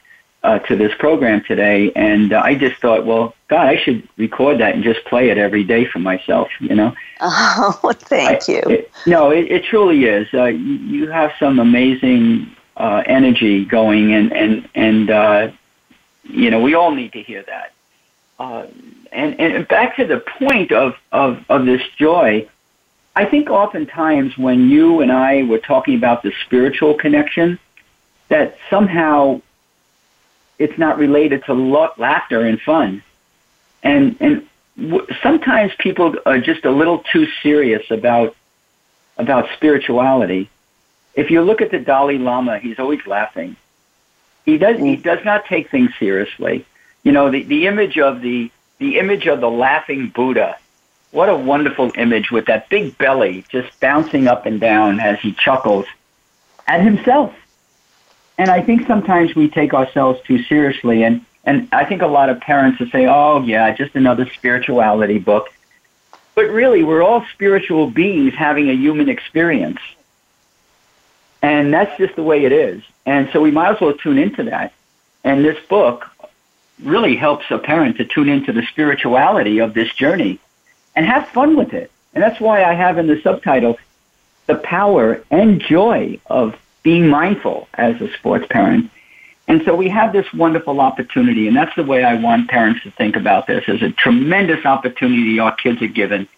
[0.43, 4.59] uh, to this program today, and uh, I just thought, well, God, I should record
[4.61, 6.49] that and just play it every day for myself.
[6.61, 6.95] You know.
[7.23, 8.63] Oh, thank I, you.
[8.67, 10.27] It, no, it, it truly is.
[10.33, 15.51] Uh, you, you have some amazing uh, energy going, and and and uh,
[16.25, 17.73] you know we all need to hear that.
[18.39, 18.67] Uh,
[19.13, 22.49] and and back to the point of of of this joy.
[23.15, 27.59] I think oftentimes when you and I were talking about the spiritual connection,
[28.29, 29.43] that somehow
[30.61, 33.03] it's not related to laughter and fun.
[33.83, 34.47] And and
[34.77, 38.37] w- sometimes people are just a little too serious about
[39.17, 40.51] about spirituality.
[41.15, 43.57] If you look at the Dalai Lama, he's always laughing.
[44.45, 45.03] He does he mm.
[45.03, 46.67] does not take things seriously.
[47.03, 50.59] You know, the, the image of the the image of the laughing Buddha.
[51.11, 55.33] What a wonderful image with that big belly just bouncing up and down as he
[55.33, 55.87] chuckles
[56.69, 57.35] at himself.
[58.41, 61.03] And I think sometimes we take ourselves too seriously.
[61.03, 65.19] And, and I think a lot of parents will say, oh, yeah, just another spirituality
[65.19, 65.51] book.
[66.35, 69.81] But really, we're all spiritual beings having a human experience.
[71.43, 72.83] And that's just the way it is.
[73.05, 74.73] And so we might as well tune into that.
[75.23, 76.07] And this book
[76.83, 80.39] really helps a parent to tune into the spirituality of this journey
[80.97, 81.91] and have fun with it.
[82.15, 83.79] And that's why I have in the subtitle
[84.47, 88.91] the power and joy of being mindful as a sports parent.
[89.49, 92.91] And so we have this wonderful opportunity, and that's the way I want parents to
[92.93, 96.29] think about this as a tremendous opportunity our kids are given.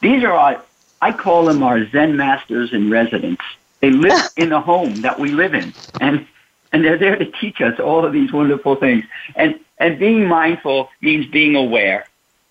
[0.00, 0.62] These are our,
[1.02, 3.40] I call them our Zen masters in residence.
[3.80, 6.26] They live in the home that we live in, and
[6.72, 9.04] and they're there to teach us all of these wonderful things.
[9.34, 12.06] And and being mindful means being aware,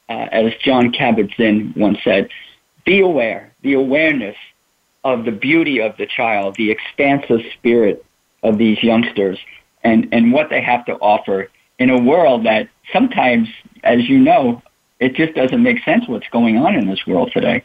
[0.07, 2.29] uh, as Jon Kabat-Zinn once said.
[2.85, 3.51] Be aware.
[3.61, 4.37] The awareness
[5.05, 8.03] of the beauty of the child, the expansive spirit
[8.43, 9.39] of these youngsters,
[9.83, 13.47] and, and what they have to offer in a world that sometimes,
[13.83, 14.61] as you know,
[14.99, 17.63] it just doesn't make sense what's going on in this world today.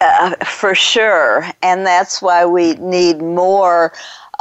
[0.00, 1.46] Uh, for sure.
[1.62, 3.92] And that's why we need more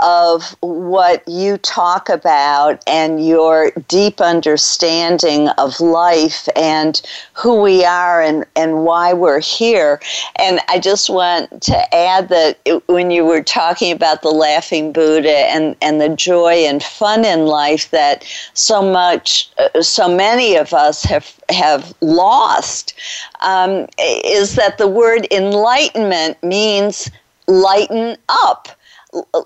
[0.02, 7.02] of what you talk about and your deep understanding of life and
[7.34, 10.00] who we are and, and why we're here.
[10.38, 15.30] And I just want to add that when you were talking about the laughing Buddha
[15.30, 20.74] and, and the joy and fun in life that so much, uh, so many of
[20.74, 22.94] us have, have lost,
[23.42, 27.10] um, is that the word enlightenment means
[27.48, 28.70] lighten up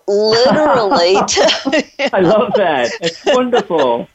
[0.08, 2.92] literally to I love that.
[3.02, 4.08] It's wonderful.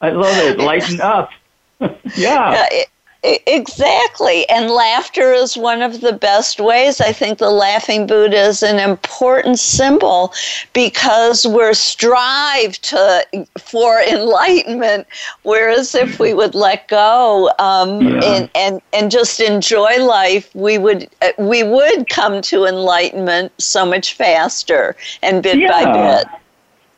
[0.00, 0.58] I love it.
[0.58, 1.30] Lighten up.
[2.16, 2.66] yeah.
[2.70, 2.88] It,
[3.26, 4.48] Exactly.
[4.48, 7.00] And laughter is one of the best ways.
[7.00, 10.32] I think the laughing Buddha is an important symbol
[10.72, 15.08] because we're strive to for enlightenment.
[15.42, 18.20] Whereas if we would let go um, yeah.
[18.24, 23.84] and, and and just enjoy life, we would uh, we would come to enlightenment so
[23.84, 25.70] much faster and bit yeah.
[25.70, 26.28] by bit.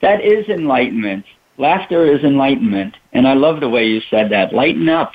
[0.00, 1.24] That is enlightenment.
[1.56, 2.96] Laughter is enlightenment.
[3.14, 4.52] And I love the way you said that.
[4.52, 5.14] Lighten up.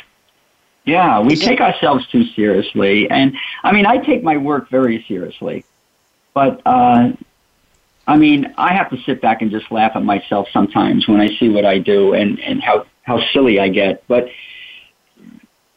[0.86, 3.10] Yeah, we take ourselves too seriously.
[3.10, 5.66] And I mean, I take my work very seriously.
[6.34, 7.14] But, uh,
[8.06, 11.30] I mean, I have to sit back and just laugh at myself sometimes when I
[11.38, 14.04] see what I do and, and how, how silly I get.
[14.08, 14.28] But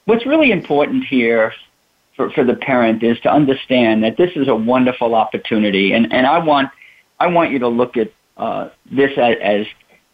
[0.07, 1.53] what's really important here
[2.17, 5.93] for, for the parent is to understand that this is a wonderful opportunity.
[5.93, 6.71] And, and I want,
[7.21, 9.67] I want you to look at uh, this as, as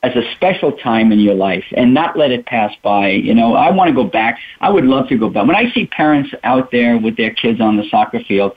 [0.02, 3.10] as a special time in your life and not let it pass by.
[3.10, 4.38] You know, I want to go back.
[4.60, 5.46] I would love to go back.
[5.46, 8.52] When I see parents out there with their kids on the soccer field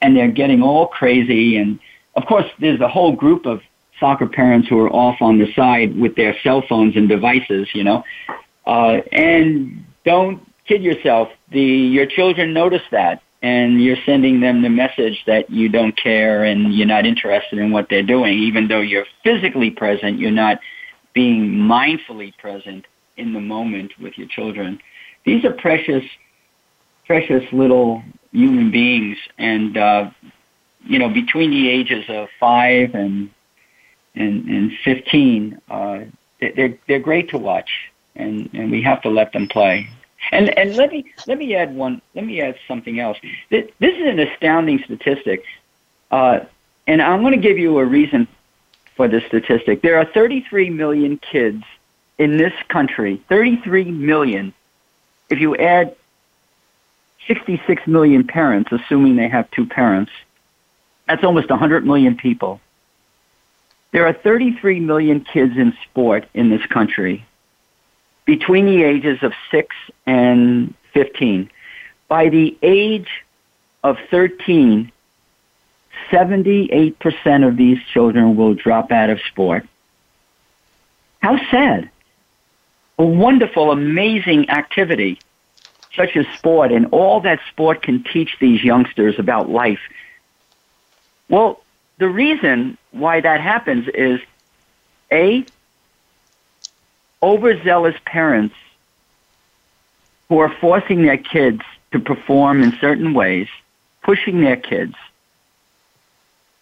[0.00, 1.80] and they're getting all crazy and
[2.14, 3.60] of course there's a whole group of
[3.98, 7.82] soccer parents who are off on the side with their cell phones and devices, you
[7.82, 8.04] know.
[8.66, 11.28] Uh, and don't kid yourself.
[11.50, 16.44] The your children notice that and you're sending them the message that you don't care
[16.44, 20.58] and you're not interested in what they're doing even though you're physically present, you're not
[21.16, 22.84] being mindfully present
[23.16, 24.78] in the moment with your children.
[25.24, 26.04] These are precious,
[27.06, 28.02] precious little
[28.32, 30.10] human beings, and uh,
[30.84, 33.30] you know, between the ages of five and
[34.14, 36.00] and, and fifteen, uh,
[36.38, 37.70] they're they're great to watch,
[38.14, 39.88] and and we have to let them play.
[40.32, 42.02] And and let me let me add one.
[42.14, 43.16] Let me add something else.
[43.48, 45.44] This, is an astounding statistic,
[46.10, 46.40] uh,
[46.86, 48.28] and I'm going to give you a reason
[48.96, 49.82] for this statistic.
[49.82, 51.62] There are 33 million kids
[52.18, 54.54] in this country, 33 million.
[55.28, 55.94] If you add
[57.26, 60.10] 66 million parents, assuming they have two parents,
[61.06, 62.60] that's almost 100 million people.
[63.92, 67.24] There are 33 million kids in sport in this country
[68.24, 69.76] between the ages of 6
[70.06, 71.50] and 15.
[72.08, 73.24] By the age
[73.84, 74.90] of 13,
[76.10, 79.66] 78% of these children will drop out of sport.
[81.20, 81.90] How sad.
[82.98, 85.18] A wonderful, amazing activity
[85.94, 89.80] such as sport and all that sport can teach these youngsters about life.
[91.28, 91.60] Well,
[91.98, 94.20] the reason why that happens is
[95.10, 95.44] A,
[97.22, 98.54] overzealous parents
[100.28, 103.48] who are forcing their kids to perform in certain ways,
[104.02, 104.94] pushing their kids,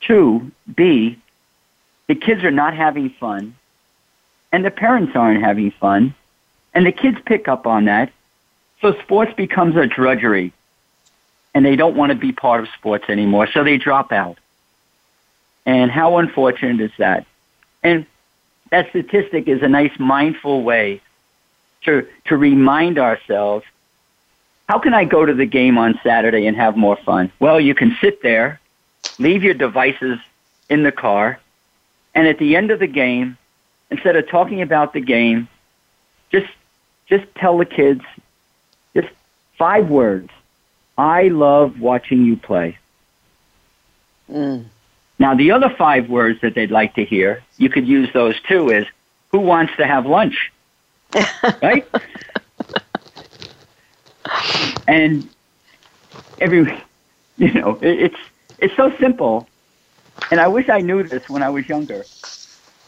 [0.06, 1.18] Two, B,
[2.06, 3.56] the kids are not having fun,
[4.52, 6.14] and the parents aren't having fun,
[6.74, 8.12] and the kids pick up on that.
[8.80, 10.52] So sports becomes a drudgery,
[11.54, 14.38] and they don't want to be part of sports anymore, so they drop out.
[15.64, 17.26] And how unfortunate is that?
[17.82, 18.04] And
[18.70, 21.00] that statistic is a nice mindful way
[21.84, 23.64] to, to remind ourselves,
[24.68, 27.32] how can I go to the game on Saturday and have more fun?
[27.38, 28.60] Well, you can sit there
[29.18, 30.18] leave your devices
[30.68, 31.38] in the car,
[32.14, 33.36] and at the end of the game,
[33.90, 35.48] instead of talking about the game,
[36.30, 36.50] just
[37.06, 38.02] just tell the kids
[38.94, 39.08] just
[39.58, 40.30] five words.
[40.96, 42.78] I love watching you play.
[44.30, 44.66] Mm.
[45.18, 48.70] Now, the other five words that they'd like to hear, you could use those too,
[48.70, 48.86] is
[49.30, 50.52] who wants to have lunch?
[51.62, 51.86] right?
[54.88, 55.28] and
[56.40, 56.82] every,
[57.36, 58.16] you know, it, it's
[58.58, 59.48] it's so simple.
[60.30, 62.04] And I wish I knew this when I was younger.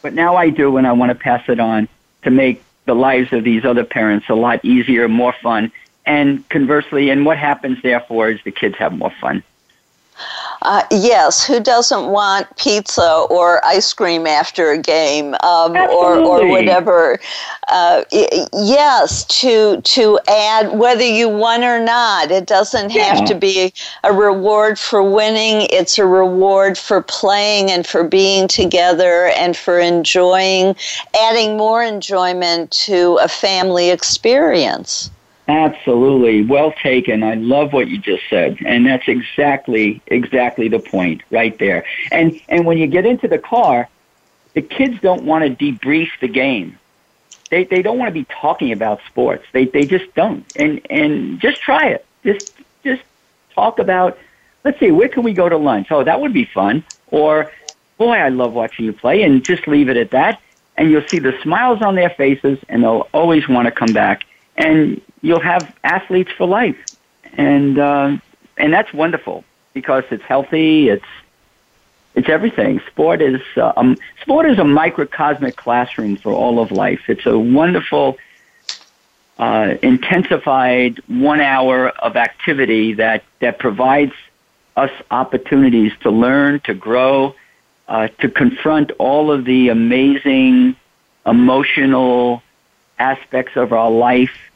[0.01, 1.87] But now I do, and I want to pass it on
[2.23, 5.71] to make the lives of these other parents a lot easier, more fun.
[6.05, 9.43] And conversely, and what happens therefore is the kids have more fun.
[10.63, 16.47] Uh, yes, who doesn't want pizza or ice cream after a game um, or, or
[16.47, 17.19] whatever?
[17.67, 22.31] Uh, yes, to to add whether you won or not.
[22.31, 25.67] It doesn't have to be a reward for winning.
[25.69, 30.75] It's a reward for playing and for being together and for enjoying,
[31.19, 35.11] adding more enjoyment to a family experience.
[35.47, 36.43] Absolutely.
[36.43, 37.23] Well taken.
[37.23, 38.57] I love what you just said.
[38.65, 41.85] And that's exactly exactly the point right there.
[42.11, 43.87] And and when you get into the car,
[44.53, 46.77] the kids don't want to debrief the game.
[47.49, 49.45] They they don't want to be talking about sports.
[49.53, 50.45] They they just don't.
[50.57, 52.05] And and just try it.
[52.25, 53.03] Just just
[53.55, 54.17] talk about
[54.65, 55.87] let's see, where can we go to lunch?
[55.91, 56.83] Oh, that would be fun.
[57.09, 57.49] Or
[57.97, 60.41] boy, I love watching you play and just leave it at that.
[60.75, 64.25] And you'll see the smiles on their faces and they'll always want to come back.
[64.57, 66.77] And you'll have athletes for life,
[67.33, 68.17] and uh,
[68.57, 69.43] and that's wonderful
[69.73, 70.89] because it's healthy.
[70.89, 71.05] It's
[72.15, 72.81] it's everything.
[72.87, 77.01] Sport is uh, um, sport is a microcosmic classroom for all of life.
[77.07, 78.17] It's a wonderful,
[79.37, 84.13] uh, intensified one hour of activity that that provides
[84.75, 87.35] us opportunities to learn, to grow,
[87.87, 90.75] uh, to confront all of the amazing
[91.25, 92.41] emotional
[92.97, 94.46] aspects of our life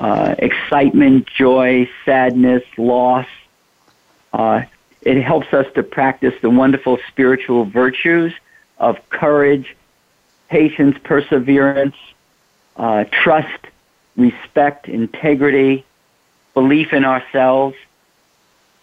[0.00, 3.26] uh, excitement, joy, sadness, loss.
[4.32, 4.62] Uh,
[5.02, 8.32] it helps us to practice the wonderful spiritual virtues
[8.78, 9.76] of courage,
[10.48, 11.96] patience, perseverance,
[12.76, 13.66] uh, trust,
[14.16, 15.84] respect, integrity,
[16.54, 17.76] belief in ourselves.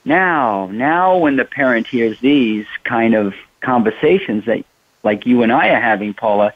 [0.05, 4.63] Now, now when the parent hears these kind of conversations that
[5.01, 6.53] like you and I are having, Paula,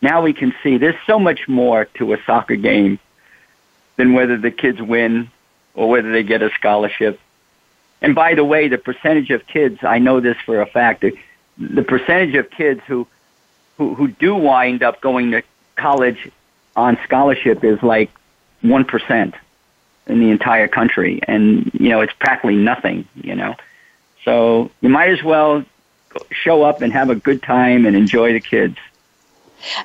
[0.00, 2.98] now we can see there's so much more to a soccer game
[4.00, 5.30] than whether the kids win
[5.74, 7.20] or whether they get a scholarship.
[8.00, 11.04] And by the way, the percentage of kids, I know this for a fact,
[11.58, 13.06] the percentage of kids who,
[13.76, 15.42] who, who do wind up going to
[15.76, 16.30] college
[16.74, 18.10] on scholarship is like
[18.64, 19.34] 1%
[20.06, 21.20] in the entire country.
[21.28, 23.54] And, you know, it's practically nothing, you know.
[24.24, 25.62] So you might as well
[26.30, 28.78] show up and have a good time and enjoy the kids.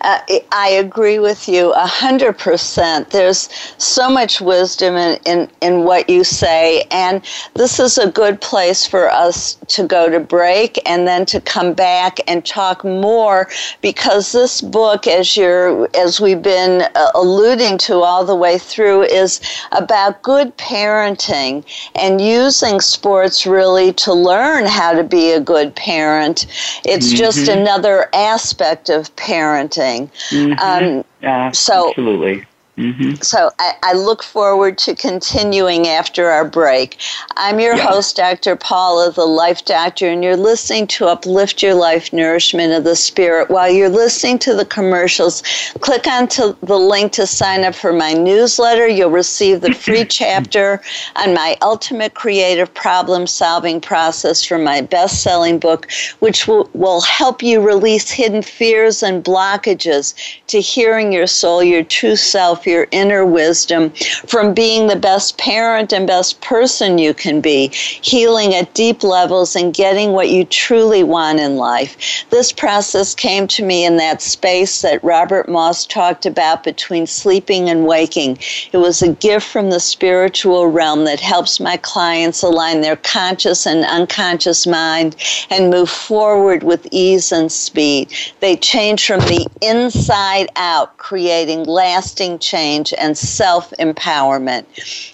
[0.01, 0.19] Uh,
[0.51, 3.09] I agree with you a hundred percent.
[3.09, 7.21] There's so much wisdom in, in, in what you say, and
[7.53, 11.73] this is a good place for us to go to break and then to come
[11.73, 13.49] back and talk more
[13.81, 19.03] because this book, as you're as we've been uh, alluding to all the way through,
[19.03, 21.63] is about good parenting
[21.95, 26.45] and using sports really to learn how to be a good parent.
[26.85, 27.17] It's mm-hmm.
[27.17, 30.11] just another aspect of parenting parenting.
[30.29, 30.59] Mm-hmm.
[30.59, 32.45] Um, yeah, so, absolutely.
[32.77, 33.21] Mm-hmm.
[33.21, 36.97] So I, I, look forward to continuing after our break.
[37.37, 37.87] I'm your yeah.
[37.87, 38.57] host, Dr.
[38.57, 43.49] Paula, the Life Doctor, and you're listening to Uplift Your Life Nourishment of the Spirit.
[43.49, 45.41] While you're listening to the commercials,
[45.79, 48.89] click onto the link to sign up for my newsletter.
[48.89, 50.81] You'll receive the free chapter
[51.15, 56.99] on my ultimate creative problem solving process from my best selling book, which will, will
[56.99, 60.13] help you release hidden fears and blockages
[60.47, 63.91] to hearing your soul, your true self your inner wisdom,
[64.27, 69.55] from being the best parent and best person you can be, healing at deep levels
[69.55, 72.25] and getting what you truly want in life.
[72.29, 77.69] This process came to me in that space that Robert Moss talked about between sleeping
[77.69, 78.37] and waking.
[78.71, 83.65] It was a gift from the spiritual realm that helps my clients align their conscious
[83.65, 85.15] and unconscious mind
[85.49, 88.11] and move forward with ease and speed.
[88.39, 94.65] They change from the inside out, creating lasting change change and self empowerment.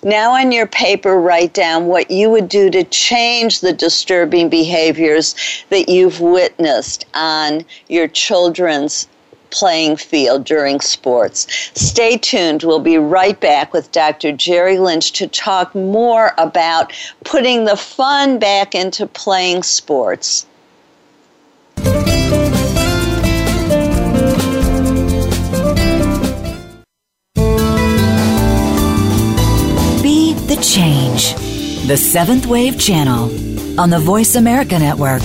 [0.03, 5.35] Now, on your paper, write down what you would do to change the disturbing behaviors
[5.69, 9.07] that you've witnessed on your children's
[9.49, 11.47] playing field during sports.
[11.73, 12.63] Stay tuned.
[12.63, 14.31] We'll be right back with Dr.
[14.31, 20.45] Jerry Lynch to talk more about putting the fun back into playing sports.
[30.55, 31.33] The change.
[31.87, 35.21] The Seventh Wave Channel on the Voice America Network.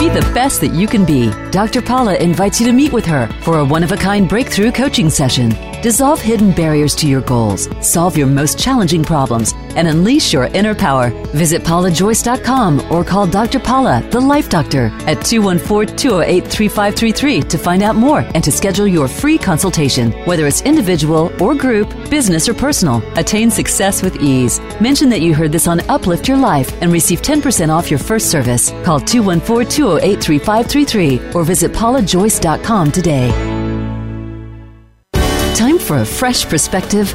[0.00, 1.30] Be the best that you can be.
[1.52, 1.80] Dr.
[1.80, 5.10] Paula invites you to meet with her for a one of a kind breakthrough coaching
[5.10, 5.50] session.
[5.80, 10.74] Dissolve hidden barriers to your goals, solve your most challenging problems, and unleash your inner
[10.74, 11.10] power.
[11.32, 13.58] Visit paulajoyce.com or call Dr.
[13.58, 18.86] Paula, the Life Doctor, at 214 208 3533 to find out more and to schedule
[18.86, 20.12] your free consultation.
[20.24, 24.60] Whether it's individual or group, business or personal, attain success with ease.
[24.80, 28.30] Mention that you heard this on Uplift Your Life and receive 10% off your first
[28.30, 28.70] service.
[28.84, 33.30] Call 214 208 3533 or visit paulajoyce.com today.
[35.54, 37.14] Time for a fresh perspective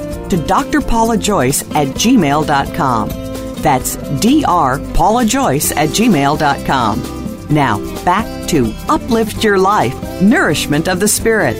[0.31, 3.09] to drpaulajoyce at gmail.com.
[3.61, 7.53] That's drpaulajoyce at gmail.com.
[7.53, 11.57] Now, back to Uplift Your Life, Nourishment of the Spirit.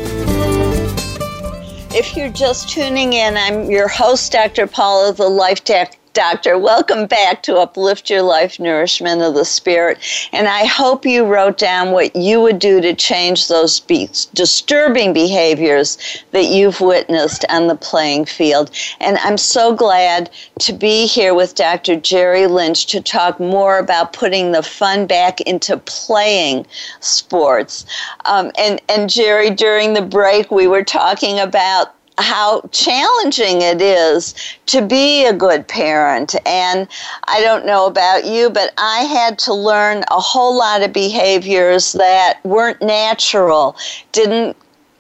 [1.93, 4.67] If you're just tuning in, I'm your host, Dr.
[4.67, 9.97] Paula, the Life Tech Doctor, welcome back to Uplift Your Life Nourishment of the Spirit.
[10.33, 15.13] And I hope you wrote down what you would do to change those beats, disturbing
[15.13, 15.97] behaviors
[16.31, 18.71] that you've witnessed on the playing field.
[18.99, 21.95] And I'm so glad to be here with Dr.
[21.95, 26.65] Jerry Lynch to talk more about putting the fun back into playing
[26.99, 27.85] sports.
[28.25, 34.35] Um, and, and Jerry, during the break, we were talking about how challenging it is
[34.67, 36.35] to be a good parent.
[36.45, 36.87] And
[37.25, 41.93] I don't know about you, but I had to learn a whole lot of behaviors
[41.93, 43.75] that weren't natural,
[44.11, 44.55] didn't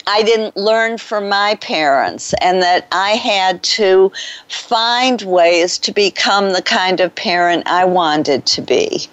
[0.07, 4.11] I didn't learn from my parents, and that I had to
[4.47, 9.07] find ways to become the kind of parent I wanted to be.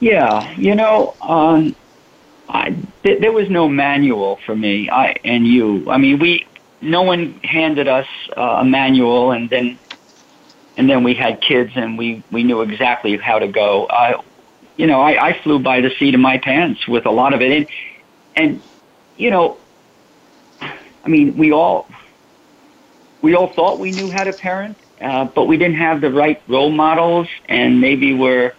[0.00, 1.74] Yeah, you know, um,
[2.54, 2.70] I,
[3.02, 4.88] th- there was no manual for me.
[4.88, 5.90] I and you.
[5.90, 6.46] I mean, we
[6.80, 9.76] no one handed us uh, a manual, and then
[10.76, 13.88] and then we had kids, and we we knew exactly how to go.
[13.90, 14.22] I,
[14.76, 17.42] you know, I, I flew by the seat of my pants with a lot of
[17.42, 17.66] it, and
[18.36, 18.62] and
[19.16, 19.58] you know,
[20.60, 21.88] I mean, we all
[23.20, 26.40] we all thought we knew how to parent, uh, but we didn't have the right
[26.46, 28.54] role models, and maybe we're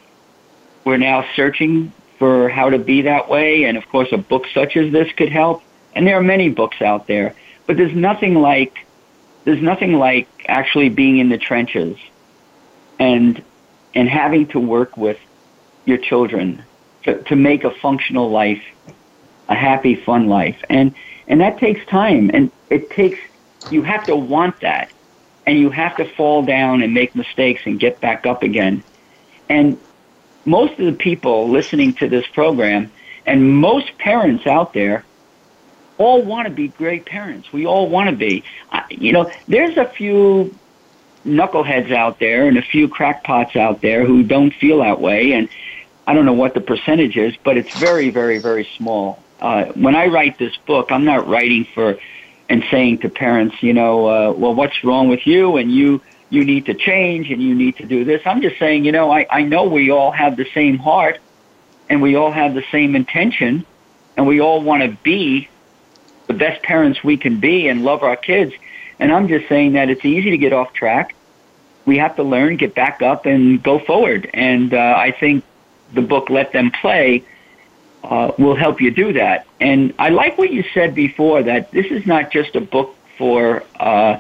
[0.84, 3.64] we're now searching for how to be that way.
[3.66, 5.64] And of course, a book such as this could help.
[5.94, 7.36] And there are many books out there,
[7.68, 8.86] but there's nothing like
[9.46, 11.98] there's nothing like actually being in the trenches
[13.00, 13.42] and
[13.94, 15.18] and having to work with
[15.86, 16.64] your children
[17.04, 18.64] to, to make a functional life,
[19.48, 20.62] a happy, fun life.
[20.70, 20.94] And
[21.28, 23.20] and that takes time and it takes
[23.72, 24.92] you have to want that
[25.46, 28.84] and you have to fall down and make mistakes and get back up again.
[29.48, 29.78] And
[30.46, 32.92] most of the people listening to this program
[33.26, 35.04] and most parents out there
[35.98, 37.52] all want to be great parents.
[37.52, 38.44] We all want to be.
[38.90, 40.56] You know, there's a few
[41.26, 45.32] knuckleheads out there and a few crackpots out there who don't feel that way.
[45.34, 45.50] And
[46.06, 49.24] I don't know what the percentage is, but it's very, very, very small.
[49.40, 51.98] Uh, when I write this book, I'm not writing for
[52.48, 55.58] and saying to parents, you know, uh, well, what's wrong with you?
[55.58, 56.02] And you
[56.36, 58.22] you need to change and you need to do this.
[58.26, 61.20] I'm just saying, you know, I, I know we all have the same heart
[61.90, 63.66] and we all have the same intention
[64.18, 65.50] and we all want to be
[66.28, 68.54] the best parents we can be and love our kids.
[69.00, 71.16] And I'm just saying that it's easy to get off track.
[71.86, 74.30] We have to learn, get back up, and go forward.
[74.34, 75.44] And uh, I think
[75.94, 77.24] the book "Let Them Play"
[78.04, 79.46] uh, will help you do that.
[79.60, 83.64] And I like what you said before that this is not just a book for
[83.80, 84.18] uh,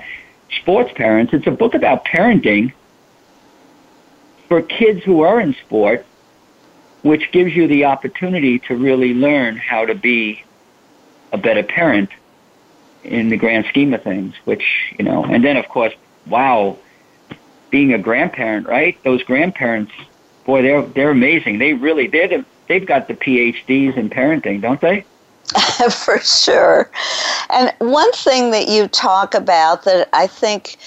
[0.61, 1.33] sports parents.
[1.33, 2.73] It's a book about parenting
[4.47, 6.05] for kids who are in sport,
[7.01, 10.43] which gives you the opportunity to really learn how to be
[11.31, 12.09] a better parent
[13.03, 15.93] in the grand scheme of things, which, you know, and then of course,
[16.27, 16.77] wow,
[17.69, 19.01] being a grandparent, right?
[19.03, 19.91] Those grandparents,
[20.45, 21.59] boy, they're, they're amazing.
[21.59, 25.05] They really, they're the, they've got the PhDs in parenting, don't they?
[25.91, 26.89] For sure.
[27.49, 30.77] And one thing that you talk about that I think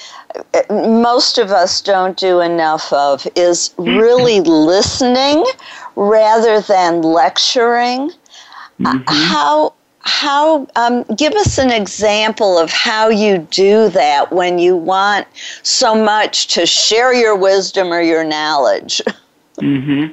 [0.70, 5.44] most of us don't do enough of is really listening
[5.96, 8.10] rather than lecturing.
[8.80, 9.02] Mm-hmm.
[9.06, 15.26] How how um, give us an example of how you do that when you want
[15.62, 19.02] so much to share your wisdom or your knowledge
[19.58, 20.06] mm-hmm.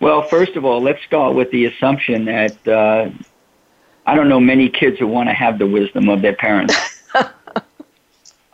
[0.00, 3.10] well first of all let's start with the assumption that uh,
[4.06, 6.74] i don't know many kids who want to have the wisdom of their parents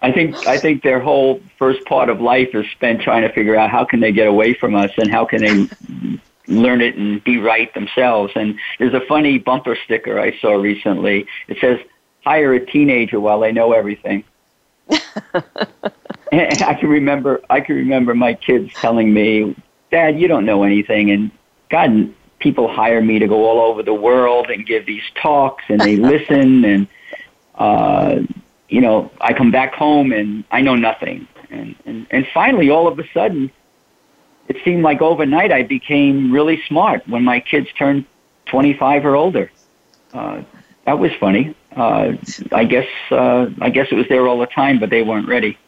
[0.01, 3.57] I think I think their whole first part of life is spent trying to figure
[3.57, 6.15] out how can they get away from us and how can they
[6.47, 8.33] learn it and be right themselves.
[8.37, 11.27] And there's a funny bumper sticker I saw recently.
[11.49, 11.81] It says,
[12.25, 14.23] "Hire a teenager while they know everything."
[14.89, 19.57] and I can remember I can remember my kids telling me,
[19.91, 21.33] "Dad, you don't know anything," and
[21.71, 25.81] God, people hire me to go all over the world and give these talks, and
[25.81, 26.89] they listen and.
[27.55, 28.21] Uh,
[28.69, 31.27] you know, I come back home and I know nothing.
[31.51, 33.51] And, and, and finally, all of a sudden,
[34.49, 38.05] it seemed like overnight I became really smart when my kids turned
[38.47, 39.51] 25 or older.
[40.13, 40.43] Uh,
[40.85, 41.55] that was funny.
[41.77, 42.13] Uh,
[42.53, 45.59] I guess uh, I guess it was there all the time, but they weren't ready.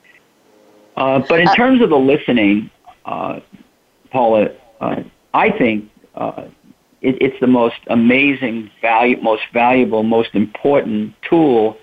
[0.96, 2.70] Uh, but in uh, terms of the listening,
[3.04, 3.40] uh,
[4.10, 4.48] Paula,
[4.80, 5.02] uh,
[5.34, 6.46] I think uh,
[7.02, 11.76] it, it's the most amazing, value, most valuable, most important tool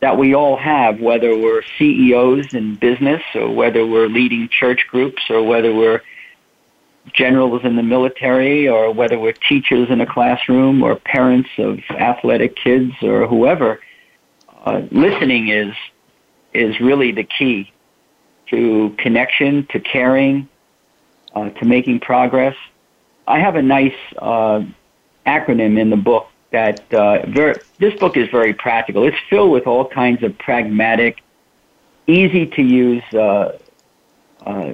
[0.00, 5.22] that we all have, whether we're CEOs in business or whether we're leading church groups
[5.30, 6.02] or whether we're
[7.14, 12.56] generals in the military or whether we're teachers in a classroom or parents of athletic
[12.56, 13.80] kids or whoever,
[14.64, 15.74] uh, listening is
[16.52, 17.72] is really the key
[18.50, 20.48] to connection, to caring,
[21.34, 22.54] uh, to making progress.
[23.26, 24.62] I have a nice uh,
[25.26, 29.04] acronym in the book that uh, very, this book is very practical.
[29.04, 31.22] It's filled with all kinds of pragmatic,
[32.06, 33.58] easy to use uh,
[34.44, 34.72] uh,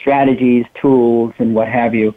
[0.00, 2.14] strategies, tools, and what have you.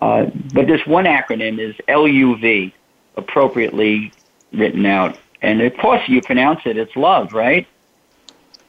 [0.00, 2.72] Uh, but this one acronym is LUV,
[3.16, 4.12] appropriately
[4.52, 5.18] written out.
[5.42, 7.66] And of course, you pronounce it, it's love, right?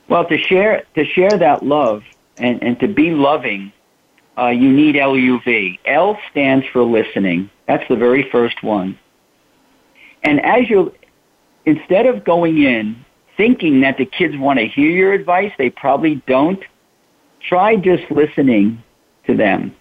[0.07, 2.03] Well, to share, to share that love
[2.37, 3.71] and, and to be loving,
[4.39, 5.79] uh, you need LUV.
[5.85, 7.49] L stands for listening.
[7.67, 8.97] That's the very first one.
[10.23, 10.93] And as you,
[11.65, 16.15] instead of going in thinking that the kids want to hear your advice, they probably
[16.27, 16.63] don't
[17.41, 18.83] try just listening
[19.25, 19.75] to them.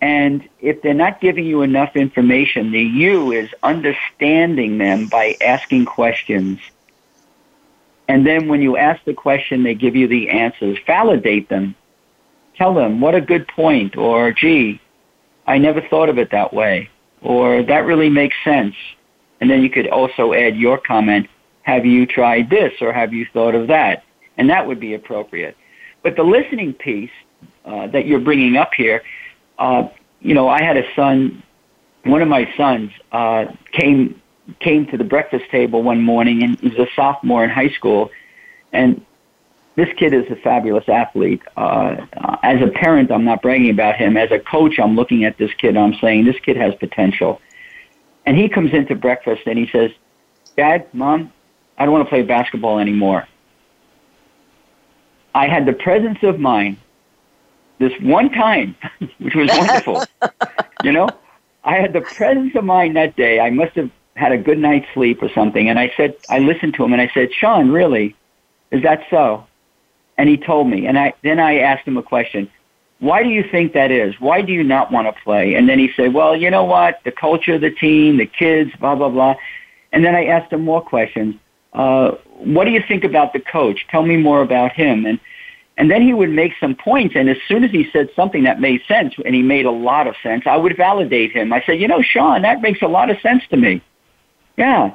[0.00, 5.86] And if they're not giving you enough information, the you is understanding them by asking
[5.86, 6.60] questions.
[8.06, 10.76] And then when you ask the question, they give you the answers.
[10.86, 11.74] Validate them.
[12.56, 14.80] Tell them, what a good point, or gee,
[15.46, 16.88] I never thought of it that way,
[17.20, 18.74] or that really makes sense.
[19.40, 21.28] And then you could also add your comment,
[21.62, 24.04] have you tried this, or have you thought of that?
[24.36, 25.56] And that would be appropriate.
[26.02, 27.10] But the listening piece
[27.64, 29.02] uh, that you're bringing up here,
[29.58, 29.88] uh,
[30.20, 31.42] you know, I had a son.
[32.04, 34.20] One of my sons uh, came
[34.60, 38.10] came to the breakfast table one morning, and he was a sophomore in high school,
[38.72, 39.04] and
[39.76, 41.42] this kid is a fabulous athlete.
[41.56, 41.96] Uh,
[42.42, 44.16] as a parent, I'm not bragging about him.
[44.16, 45.70] As a coach, I'm looking at this kid.
[45.70, 47.40] And I'm saying this kid has potential.
[48.24, 49.90] And he comes into breakfast and he says,
[50.56, 51.32] "Dad, Mom,
[51.76, 53.26] I don't want to play basketball anymore."
[55.34, 56.76] I had the presence of mind
[57.78, 58.76] this one time,
[59.18, 60.04] which was wonderful.
[60.84, 61.08] you know,
[61.64, 63.40] I had the presence of mind that day.
[63.40, 65.68] I must have had a good night's sleep or something.
[65.68, 68.14] And I said, I listened to him and I said, Sean, really?
[68.70, 69.46] Is that so?
[70.16, 70.86] And he told me.
[70.86, 72.50] And I, then I asked him a question.
[73.00, 74.14] Why do you think that is?
[74.20, 75.54] Why do you not want to play?
[75.54, 77.00] And then he said, well, you know what?
[77.04, 79.34] The culture of the team, the kids, blah, blah, blah.
[79.92, 81.34] And then I asked him more questions.
[81.72, 83.86] Uh, what do you think about the coach?
[83.88, 85.06] Tell me more about him.
[85.06, 85.18] And
[85.76, 88.60] and then he would make some points, and as soon as he said something that
[88.60, 91.52] made sense, and he made a lot of sense, I would validate him.
[91.52, 93.82] I said, you know, Sean, that makes a lot of sense to me.
[94.56, 94.94] Yeah.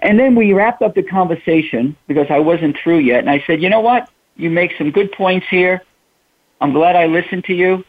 [0.00, 3.62] And then we wrapped up the conversation because I wasn't through yet, and I said,
[3.62, 4.08] you know what?
[4.36, 5.82] You make some good points here.
[6.60, 7.84] I'm glad I listened to you.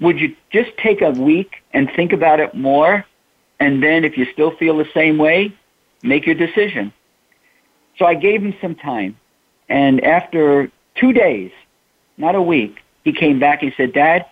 [0.00, 3.04] Would you just take a week and think about it more?
[3.58, 5.54] And then if you still feel the same way,
[6.02, 6.92] make your decision.
[7.98, 9.18] So I gave him some time.
[9.68, 11.52] And after two days,
[12.16, 14.26] not a week, he came back and said, Dad,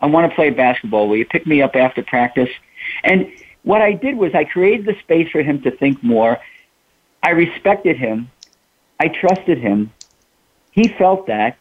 [0.00, 1.08] I want to play basketball.
[1.08, 2.50] Will you pick me up after practice?
[3.04, 3.30] And
[3.62, 6.38] what I did was I created the space for him to think more.
[7.22, 8.30] I respected him.
[8.98, 9.92] I trusted him.
[10.76, 11.58] He felt that.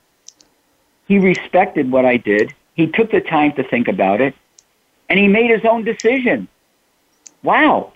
[1.07, 2.53] He respected what I did.
[2.76, 4.36] He took the time to think about it.
[5.09, 6.47] And he made his own decision.
[7.41, 7.93] Wow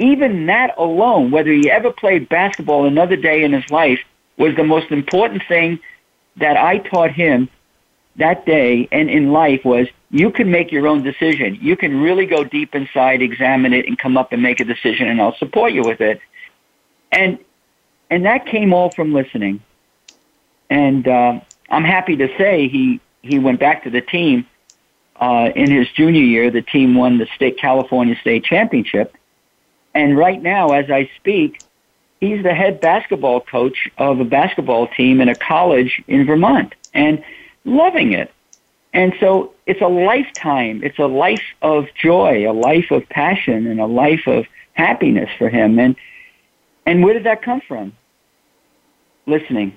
[0.00, 4.00] even that alone, whether he ever played basketball another day in his life,
[4.38, 5.78] was the most important thing
[6.38, 7.50] that I taught him
[8.16, 11.58] that day and in life was you can make your own decision.
[11.60, 15.06] You can really go deep inside, examine it, and come up and make a decision,
[15.06, 16.20] and I'll support you with it.
[17.12, 17.38] And
[18.08, 19.62] and that came all from listening.
[20.70, 24.46] And uh, I'm happy to say he he went back to the team
[25.16, 26.50] uh, in his junior year.
[26.50, 29.14] The team won the state California state championship,
[29.94, 31.60] and right now, as I speak,
[32.20, 37.22] he's the head basketball coach of a basketball team in a college in Vermont, and
[37.64, 38.32] loving it.
[38.92, 40.82] And so it's a lifetime.
[40.82, 45.48] It's a life of joy, a life of passion, and a life of happiness for
[45.48, 45.78] him.
[45.78, 45.96] And
[46.86, 47.92] and where did that come from?
[49.26, 49.76] Listening.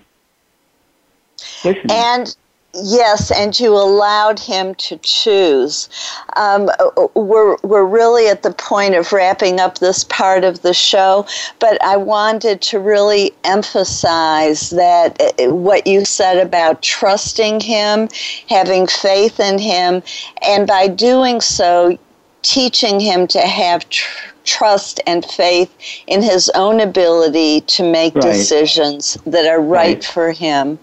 [1.90, 2.36] And
[2.76, 5.90] Yes, and you allowed him to choose.
[6.36, 6.72] Um,
[7.14, 11.28] we're, we're really at the point of wrapping up this part of the show,
[11.60, 18.10] but I wanted to really emphasize that uh, what you said about trusting him,
[18.50, 20.02] having faith in him,
[20.42, 22.00] and by doing so,
[22.44, 25.74] teaching him to have tr- trust and faith
[26.08, 28.24] in his own ability to make right.
[28.24, 30.06] decisions that are right, right.
[30.06, 30.78] for him.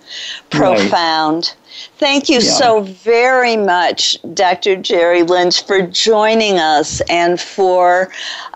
[0.51, 1.45] Profound.
[1.45, 1.57] Right.
[1.99, 2.51] Thank you yeah.
[2.51, 4.77] so very much, Dr.
[4.77, 8.11] Jerry Lynch, for joining us and for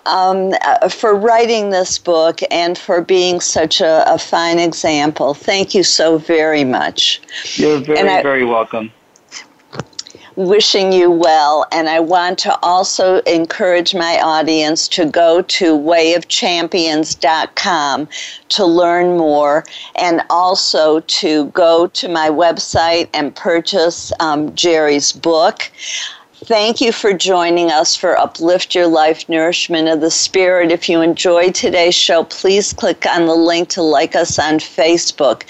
[0.05, 5.33] um, uh, for writing this book and for being such a, a, fine example.
[5.33, 7.23] Thank you so very much.
[7.55, 8.93] You're very, I, very welcome
[10.37, 11.67] wishing you well.
[11.73, 18.09] And I want to also encourage my audience to go to wayofchampions.com
[18.49, 19.65] to learn more
[19.97, 25.73] and also to go to my website and purchase um, Jerry's book.
[26.47, 30.71] Thank you for joining us for Uplift Your Life Nourishment of the Spirit.
[30.71, 35.45] If you enjoyed today's show, please click on the link to like us on Facebook.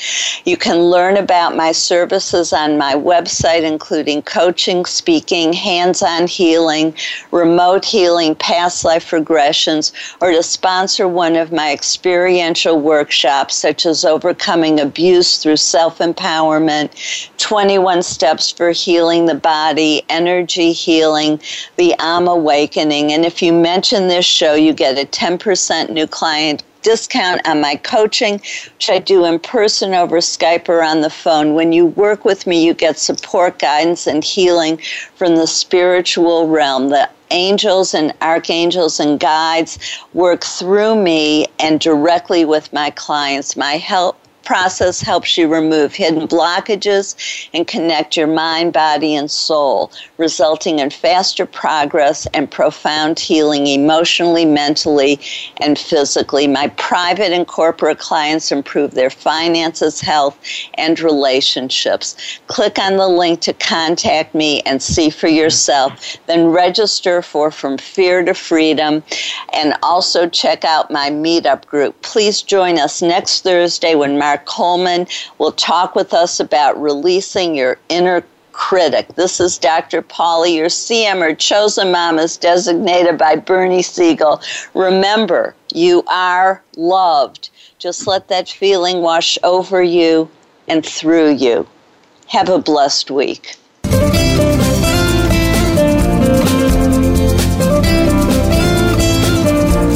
[0.44, 6.94] You can learn about my services on my website, including coaching, speaking, hands on healing,
[7.32, 9.90] remote healing, past life regressions,
[10.20, 17.30] or to sponsor one of my experiential workshops, such as overcoming abuse through self empowerment,
[17.38, 21.40] 21 steps for healing the body, energy healing,
[21.76, 23.12] the I'm Awakening.
[23.12, 27.76] And if you mention this show, you get a 10% new client discount on my
[27.76, 28.34] coaching,
[28.74, 31.54] which I do in person over Skype or on the phone.
[31.54, 34.78] When you work with me, you get support, guidance, and healing
[35.16, 36.90] from the spiritual realm.
[36.90, 39.78] The angels and archangels and guides
[40.12, 43.56] work through me and directly with my clients.
[43.56, 49.90] My help process helps you remove hidden blockages and connect your mind, body, and soul,
[50.18, 55.20] resulting in faster progress and profound healing emotionally, mentally,
[55.60, 56.46] and physically.
[56.46, 60.38] My private and corporate clients improve their finances, health,
[60.74, 62.40] and relationships.
[62.46, 66.16] Click on the link to contact me and see for yourself.
[66.26, 69.02] Then register for From Fear to Freedom
[69.52, 72.00] and also check out my meetup group.
[72.02, 75.06] Please join us next Thursday when Mark Mark Coleman
[75.38, 79.06] will talk with us about releasing your inner critic.
[79.14, 80.02] This is Dr.
[80.02, 84.42] Paula, your CM or chosen mom is designated by Bernie Siegel.
[84.74, 87.50] Remember, you are loved.
[87.78, 90.28] Just let that feeling wash over you
[90.66, 91.64] and through you.
[92.26, 93.54] Have a blessed week.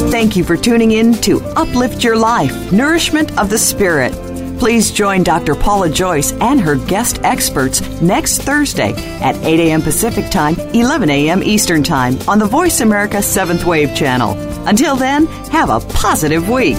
[0.09, 4.28] Thank you for tuning in to Uplift Your Life Nourishment of the Spirit.
[4.59, 5.55] Please join Dr.
[5.55, 8.91] Paula Joyce and her guest experts next Thursday
[9.21, 9.81] at 8 a.m.
[9.81, 11.41] Pacific Time, 11 a.m.
[11.41, 14.33] Eastern Time on the Voice America 7th Wave channel.
[14.67, 16.77] Until then, have a positive week.